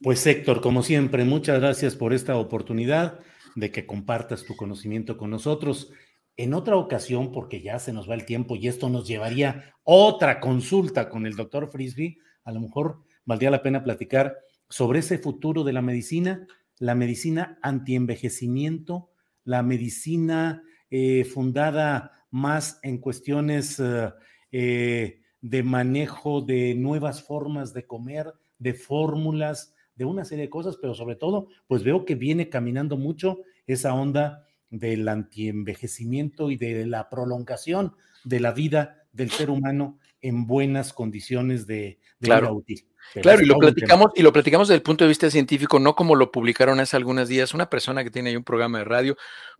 Pues 0.01 0.27
Héctor, 0.27 0.61
como 0.61 0.83
siempre, 0.83 1.25
muchas 1.25 1.61
gracias 1.61 1.97
por 1.97 2.13
esta 2.13 2.37
oportunidad 2.37 3.21
de 3.55 3.71
que 3.71 3.87
compartas 3.87 4.45
tu 4.45 4.57
conocimiento 4.57 5.17
con 5.17 5.31
nosotros. 5.31 5.91
En 6.37 6.53
otra 6.53 6.77
ocasión, 6.77 7.33
porque 7.33 7.63
ya 7.63 7.79
se 7.79 7.93
nos 7.93 8.09
va 8.09 8.15
el 8.15 8.27
tiempo 8.27 8.57
y 8.57 8.69
esto 8.69 8.89
nos 8.89 9.07
llevaría 9.07 9.75
otra 9.83 10.41
consulta 10.41 11.09
con 11.09 11.27
el 11.27 11.37
doctor 11.37 11.69
Frisby, 11.69 12.19
a 12.45 12.53
lo 12.53 12.61
mejor 12.61 13.03
valdría 13.25 13.51
la 13.51 13.63
pena 13.63 13.83
platicar 13.83 14.37
sobre 14.69 14.99
ese 14.99 15.19
futuro 15.19 15.65
de 15.65 15.73
la 15.73 15.83
medicina, 15.83 16.47
la 16.79 16.95
medicina 16.95 17.59
antienvejecimiento 17.63 19.11
la 19.45 19.63
medicina 19.63 20.63
eh, 20.91 21.25
fundada 21.25 22.13
más 22.31 22.79
en 22.83 22.99
cuestiones 22.99 23.79
eh, 23.81 24.13
eh, 24.53 25.21
de 25.41 25.63
manejo 25.63 26.41
de 26.41 26.75
nuevas 26.75 27.23
formas 27.23 27.73
de 27.75 27.87
comer, 27.87 28.33
de 28.59 28.75
fórmulas, 28.75 29.75
de 29.95 30.05
una 30.05 30.25
serie 30.25 30.45
de 30.45 30.51
cosas, 30.51 30.77
pero 30.81 30.95
sobre 30.95 31.17
todo, 31.17 31.49
pues 31.67 31.85
veo 31.85 32.05
que 32.05 32.15
viene 32.15 32.49
caminando 32.49 32.97
mucho 32.97 33.43
esa 33.67 33.95
onda 33.95 34.47
del 34.71 35.07
antienvejecimiento 35.09 36.51
y 36.51 36.57
de 36.57 36.87
la 36.87 37.09
prolongación 37.09 37.95
de 38.25 38.41
la 38.41 38.53
vida 38.53 39.07
del 39.13 39.31
ser 39.31 39.51
humano 39.51 39.99
en 40.21 40.47
buenas 40.47 40.93
condiciones 40.93 41.67
de, 41.67 42.01
vida 42.19 42.51
útil. 42.51 42.89
Claro, 43.23 43.43
y 43.43 43.47
lo 43.47 43.59
platicamos, 43.59 44.11
y 44.17 44.23
lo 44.23 44.33
platicamos 44.33 44.69
desde 44.69 44.77
el 44.77 44.83
punto 44.83 45.05
de 45.05 45.09
vista 45.09 45.31
científico, 45.31 45.79
no 45.79 45.95
como 45.95 46.17
lo 46.17 46.33
publicaron 46.33 46.81
hace 46.81 46.97
algunos 46.97 47.29
días. 47.29 47.55
Una 47.55 47.71
persona 47.71 48.03
que 48.03 48.11
tiene 48.11 48.31
ahí 48.31 48.37
un 48.37 48.45
programa 48.45 48.79
de 48.79 48.85
radio 48.85 49.17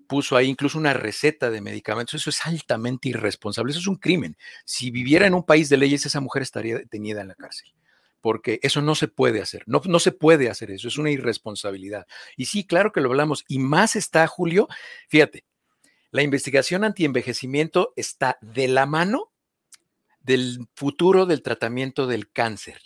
puso 0.07 0.37
ahí 0.37 0.49
incluso 0.49 0.79
una 0.79 0.93
receta 0.93 1.51
de 1.51 1.61
medicamentos. 1.61 2.15
Eso 2.15 2.31
es 2.31 2.45
altamente 2.47 3.09
irresponsable, 3.09 3.71
eso 3.71 3.81
es 3.81 3.87
un 3.87 3.97
crimen. 3.97 4.37
Si 4.65 4.91
viviera 4.91 5.27
en 5.27 5.35
un 5.35 5.45
país 5.45 5.69
de 5.69 5.77
leyes, 5.77 6.05
esa 6.05 6.21
mujer 6.21 6.43
estaría 6.43 6.77
detenida 6.77 7.21
en 7.21 7.29
la 7.29 7.35
cárcel 7.35 7.73
porque 8.21 8.59
eso 8.63 8.81
no 8.81 8.95
se 8.95 9.07
puede 9.07 9.43
hacer, 9.43 9.65
no, 9.67 9.83
no 9.85 9.99
se 9.99 10.11
puede 10.11 10.49
hacer 10.49 10.71
eso, 10.71 10.89
es 10.89 10.97
una 10.97 11.11
irresponsabilidad. 11.11 12.07
Y 12.39 12.47
sí, 12.47 12.67
claro 12.67 12.91
que 12.91 13.03
lo 13.03 13.11
hablamos, 13.11 13.45
y 13.49 13.59
más 13.59 13.97
está, 13.97 14.27
Julio, 14.27 14.67
fíjate, 15.11 15.45
la 16.11 16.23
investigación 16.23 16.85
antienvejecimiento 16.85 17.93
está 17.97 18.39
de 18.41 18.69
la 18.69 18.87
mano 18.87 19.31
del 20.21 20.69
futuro 20.75 21.27
del 21.27 21.43
tratamiento 21.43 22.07
del 22.07 22.31
cáncer. 22.31 22.81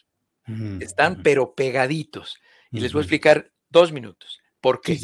Están 0.80 1.22
pero 1.22 1.54
pegaditos. 1.54 2.38
Y 2.70 2.80
les 2.80 2.92
voy 2.92 3.00
a 3.00 3.02
explicar 3.02 3.52
dos 3.68 3.92
minutos. 3.92 4.40
¿Por 4.60 4.80
qué? 4.80 4.98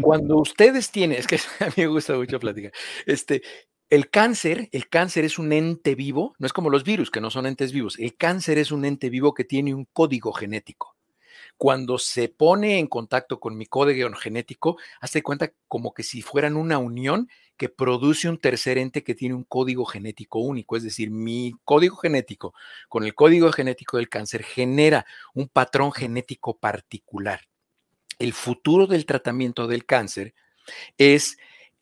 Cuando 0.00 0.36
ustedes 0.40 0.90
tienen, 0.90 1.18
es 1.18 1.26
que 1.26 1.36
a 1.60 1.66
mí 1.66 1.72
me 1.76 1.86
gusta 1.86 2.16
mucho 2.16 2.38
platicar, 2.40 2.72
este, 3.06 3.42
el 3.90 4.10
cáncer, 4.10 4.68
el 4.72 4.88
cáncer 4.88 5.24
es 5.24 5.38
un 5.38 5.52
ente 5.52 5.94
vivo, 5.94 6.34
no 6.38 6.46
es 6.46 6.52
como 6.52 6.70
los 6.70 6.84
virus 6.84 7.10
que 7.10 7.20
no 7.20 7.30
son 7.30 7.46
entes 7.46 7.72
vivos, 7.72 7.98
el 7.98 8.16
cáncer 8.16 8.58
es 8.58 8.72
un 8.72 8.84
ente 8.84 9.10
vivo 9.10 9.34
que 9.34 9.44
tiene 9.44 9.74
un 9.74 9.86
código 9.92 10.32
genético. 10.32 10.96
Cuando 11.56 11.98
se 11.98 12.28
pone 12.28 12.78
en 12.78 12.88
contacto 12.88 13.38
con 13.38 13.56
mi 13.56 13.66
código 13.66 14.12
genético, 14.14 14.76
hace 15.00 15.22
cuenta 15.22 15.52
como 15.68 15.94
que 15.94 16.02
si 16.02 16.22
fueran 16.22 16.56
una 16.56 16.78
unión 16.78 17.28
que 17.56 17.68
produce 17.68 18.28
un 18.28 18.38
tercer 18.38 18.78
ente 18.78 19.04
que 19.04 19.14
tiene 19.14 19.34
un 19.34 19.44
código 19.44 19.84
genético 19.84 20.40
único, 20.40 20.76
es 20.76 20.82
decir, 20.82 21.10
mi 21.10 21.52
código 21.64 21.96
genético 21.96 22.54
con 22.88 23.04
el 23.04 23.14
código 23.14 23.50
genético 23.52 23.96
del 23.96 24.08
cáncer 24.08 24.42
genera 24.42 25.06
un 25.34 25.48
patrón 25.48 25.92
genético 25.92 26.58
particular. 26.58 27.42
El 28.18 28.32
futuro 28.32 28.86
del 28.86 29.06
tratamiento 29.06 29.66
del 29.66 29.86
cáncer 29.86 30.34
es 30.98 31.36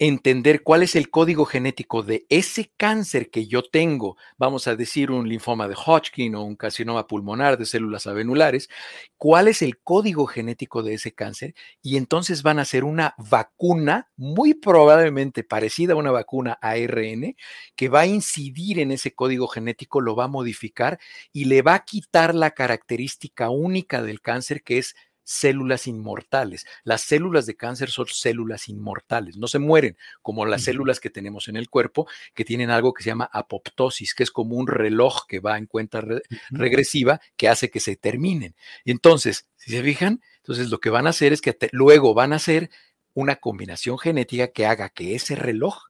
entender 0.06 0.64
cuál 0.64 0.82
es 0.82 0.96
el 0.96 1.10
código 1.10 1.44
genético 1.44 2.02
de 2.02 2.26
ese 2.28 2.72
cáncer 2.76 3.30
que 3.30 3.46
yo 3.46 3.62
tengo, 3.62 4.16
vamos 4.36 4.66
a 4.66 4.74
decir 4.74 5.12
un 5.12 5.28
linfoma 5.28 5.68
de 5.68 5.76
Hodgkin 5.76 6.34
o 6.34 6.42
un 6.42 6.56
carcinoma 6.56 7.06
pulmonar 7.06 7.56
de 7.56 7.66
células 7.66 8.08
avenulares, 8.08 8.68
cuál 9.16 9.46
es 9.46 9.62
el 9.62 9.78
código 9.78 10.26
genético 10.26 10.82
de 10.82 10.94
ese 10.94 11.14
cáncer 11.14 11.54
y 11.82 11.98
entonces 11.98 12.42
van 12.42 12.58
a 12.58 12.62
hacer 12.62 12.82
una 12.82 13.14
vacuna 13.16 14.10
muy 14.16 14.54
probablemente 14.54 15.44
parecida 15.44 15.92
a 15.92 15.96
una 15.96 16.10
vacuna 16.10 16.58
ARN 16.60 17.36
que 17.76 17.88
va 17.88 18.00
a 18.00 18.06
incidir 18.06 18.80
en 18.80 18.90
ese 18.90 19.14
código 19.14 19.46
genético, 19.46 20.00
lo 20.00 20.16
va 20.16 20.24
a 20.24 20.28
modificar 20.28 20.98
y 21.32 21.44
le 21.44 21.62
va 21.62 21.74
a 21.74 21.84
quitar 21.84 22.34
la 22.34 22.50
característica 22.50 23.50
única 23.50 24.02
del 24.02 24.20
cáncer 24.20 24.64
que 24.64 24.78
es 24.78 24.96
células 25.24 25.86
inmortales. 25.86 26.66
Las 26.84 27.02
células 27.02 27.46
de 27.46 27.56
cáncer 27.56 27.90
son 27.90 28.06
células 28.06 28.68
inmortales, 28.68 29.36
no 29.36 29.48
se 29.48 29.58
mueren 29.58 29.96
como 30.20 30.46
las 30.46 30.62
células 30.62 31.00
que 31.00 31.10
tenemos 31.10 31.48
en 31.48 31.56
el 31.56 31.68
cuerpo, 31.68 32.06
que 32.34 32.44
tienen 32.44 32.70
algo 32.70 32.92
que 32.92 33.02
se 33.02 33.10
llama 33.10 33.30
apoptosis, 33.32 34.14
que 34.14 34.22
es 34.22 34.30
como 34.30 34.56
un 34.56 34.66
reloj 34.66 35.26
que 35.26 35.40
va 35.40 35.58
en 35.58 35.66
cuenta 35.66 36.04
regresiva 36.50 37.20
que 37.36 37.48
hace 37.48 37.70
que 37.70 37.80
se 37.80 37.96
terminen. 37.96 38.54
Y 38.84 38.90
entonces, 38.90 39.46
si 39.56 39.70
se 39.72 39.82
fijan, 39.82 40.20
entonces 40.38 40.70
lo 40.70 40.80
que 40.80 40.90
van 40.90 41.06
a 41.06 41.10
hacer 41.10 41.32
es 41.32 41.40
que 41.40 41.56
luego 41.72 42.14
van 42.14 42.32
a 42.32 42.36
hacer 42.36 42.70
una 43.14 43.36
combinación 43.36 43.98
genética 43.98 44.48
que 44.48 44.66
haga 44.66 44.88
que 44.88 45.14
ese 45.14 45.36
reloj 45.36 45.84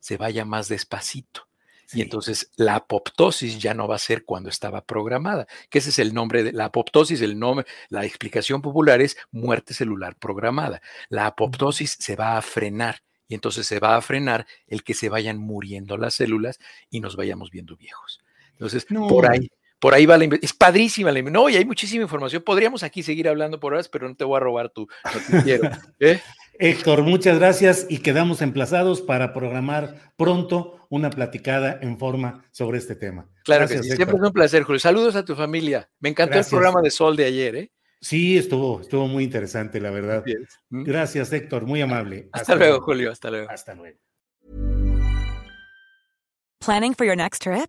se 0.00 0.16
vaya 0.16 0.44
más 0.44 0.68
despacito. 0.68 1.46
Y 1.94 2.02
entonces 2.02 2.50
la 2.56 2.76
apoptosis 2.76 3.58
ya 3.58 3.74
no 3.74 3.86
va 3.86 3.96
a 3.96 3.98
ser 3.98 4.24
cuando 4.24 4.48
estaba 4.48 4.84
programada, 4.84 5.46
que 5.70 5.78
ese 5.78 5.90
es 5.90 5.98
el 5.98 6.12
nombre 6.12 6.42
de 6.42 6.52
la 6.52 6.66
apoptosis, 6.66 7.20
el 7.20 7.38
nombre, 7.38 7.66
la 7.88 8.04
explicación 8.04 8.62
popular 8.62 9.00
es 9.00 9.16
muerte 9.30 9.74
celular 9.74 10.16
programada. 10.16 10.82
La 11.08 11.26
apoptosis 11.26 11.96
se 11.98 12.16
va 12.16 12.36
a 12.36 12.42
frenar 12.42 13.02
y 13.28 13.34
entonces 13.34 13.66
se 13.66 13.80
va 13.80 13.96
a 13.96 14.02
frenar 14.02 14.46
el 14.66 14.82
que 14.82 14.94
se 14.94 15.08
vayan 15.08 15.38
muriendo 15.38 15.96
las 15.96 16.14
células 16.14 16.58
y 16.90 17.00
nos 17.00 17.16
vayamos 17.16 17.50
viendo 17.50 17.76
viejos. 17.76 18.20
Entonces, 18.52 18.86
por 18.86 19.30
ahí, 19.30 19.50
por 19.84 19.92
ahí 19.92 20.06
va 20.06 20.16
la 20.16 20.24
Es 20.40 20.54
padrísima 20.54 21.12
la 21.12 21.20
No, 21.20 21.50
y 21.50 21.56
hay 21.56 21.66
muchísima 21.66 22.04
información. 22.04 22.42
Podríamos 22.42 22.82
aquí 22.82 23.02
seguir 23.02 23.28
hablando 23.28 23.60
por 23.60 23.74
horas, 23.74 23.86
pero 23.86 24.08
no 24.08 24.16
te 24.16 24.24
voy 24.24 24.38
a 24.38 24.40
robar 24.40 24.70
tu 24.70 24.88
noticiero. 25.12 25.68
¿eh? 26.00 26.22
Héctor, 26.58 27.02
muchas 27.02 27.38
gracias 27.38 27.84
y 27.90 27.98
quedamos 27.98 28.40
emplazados 28.40 29.02
para 29.02 29.34
programar 29.34 29.96
pronto 30.16 30.78
una 30.88 31.10
platicada 31.10 31.78
en 31.82 31.98
forma 31.98 32.46
sobre 32.50 32.78
este 32.78 32.96
tema. 32.96 33.28
Claro 33.44 33.68
que 33.68 33.82
sí. 33.82 33.90
Siempre 33.90 34.16
es 34.16 34.22
un 34.22 34.32
placer, 34.32 34.62
Julio. 34.62 34.80
Saludos 34.80 35.16
a 35.16 35.24
tu 35.26 35.36
familia. 35.36 35.86
Me 36.00 36.08
encantó 36.08 36.38
el 36.38 36.46
programa 36.46 36.80
de 36.80 36.90
Sol 36.90 37.14
de 37.14 37.26
ayer, 37.26 37.54
¿eh? 37.54 37.72
Sí, 38.00 38.38
estuvo, 38.38 38.80
estuvo 38.80 39.06
muy 39.06 39.24
interesante, 39.24 39.82
la 39.82 39.90
verdad. 39.90 40.24
¿Mm? 40.70 40.84
Gracias, 40.84 41.30
Héctor, 41.30 41.66
muy 41.66 41.82
amable. 41.82 42.30
Hasta, 42.32 42.54
luego, 42.54 42.80
Julio. 42.80 43.12
Hasta 43.12 43.30
luego. 43.30 43.50
Hasta 43.50 43.74
luego. 43.74 43.98
Planning 46.60 46.94
for 46.94 47.06
your 47.06 47.18
next 47.18 47.42
trip? 47.42 47.68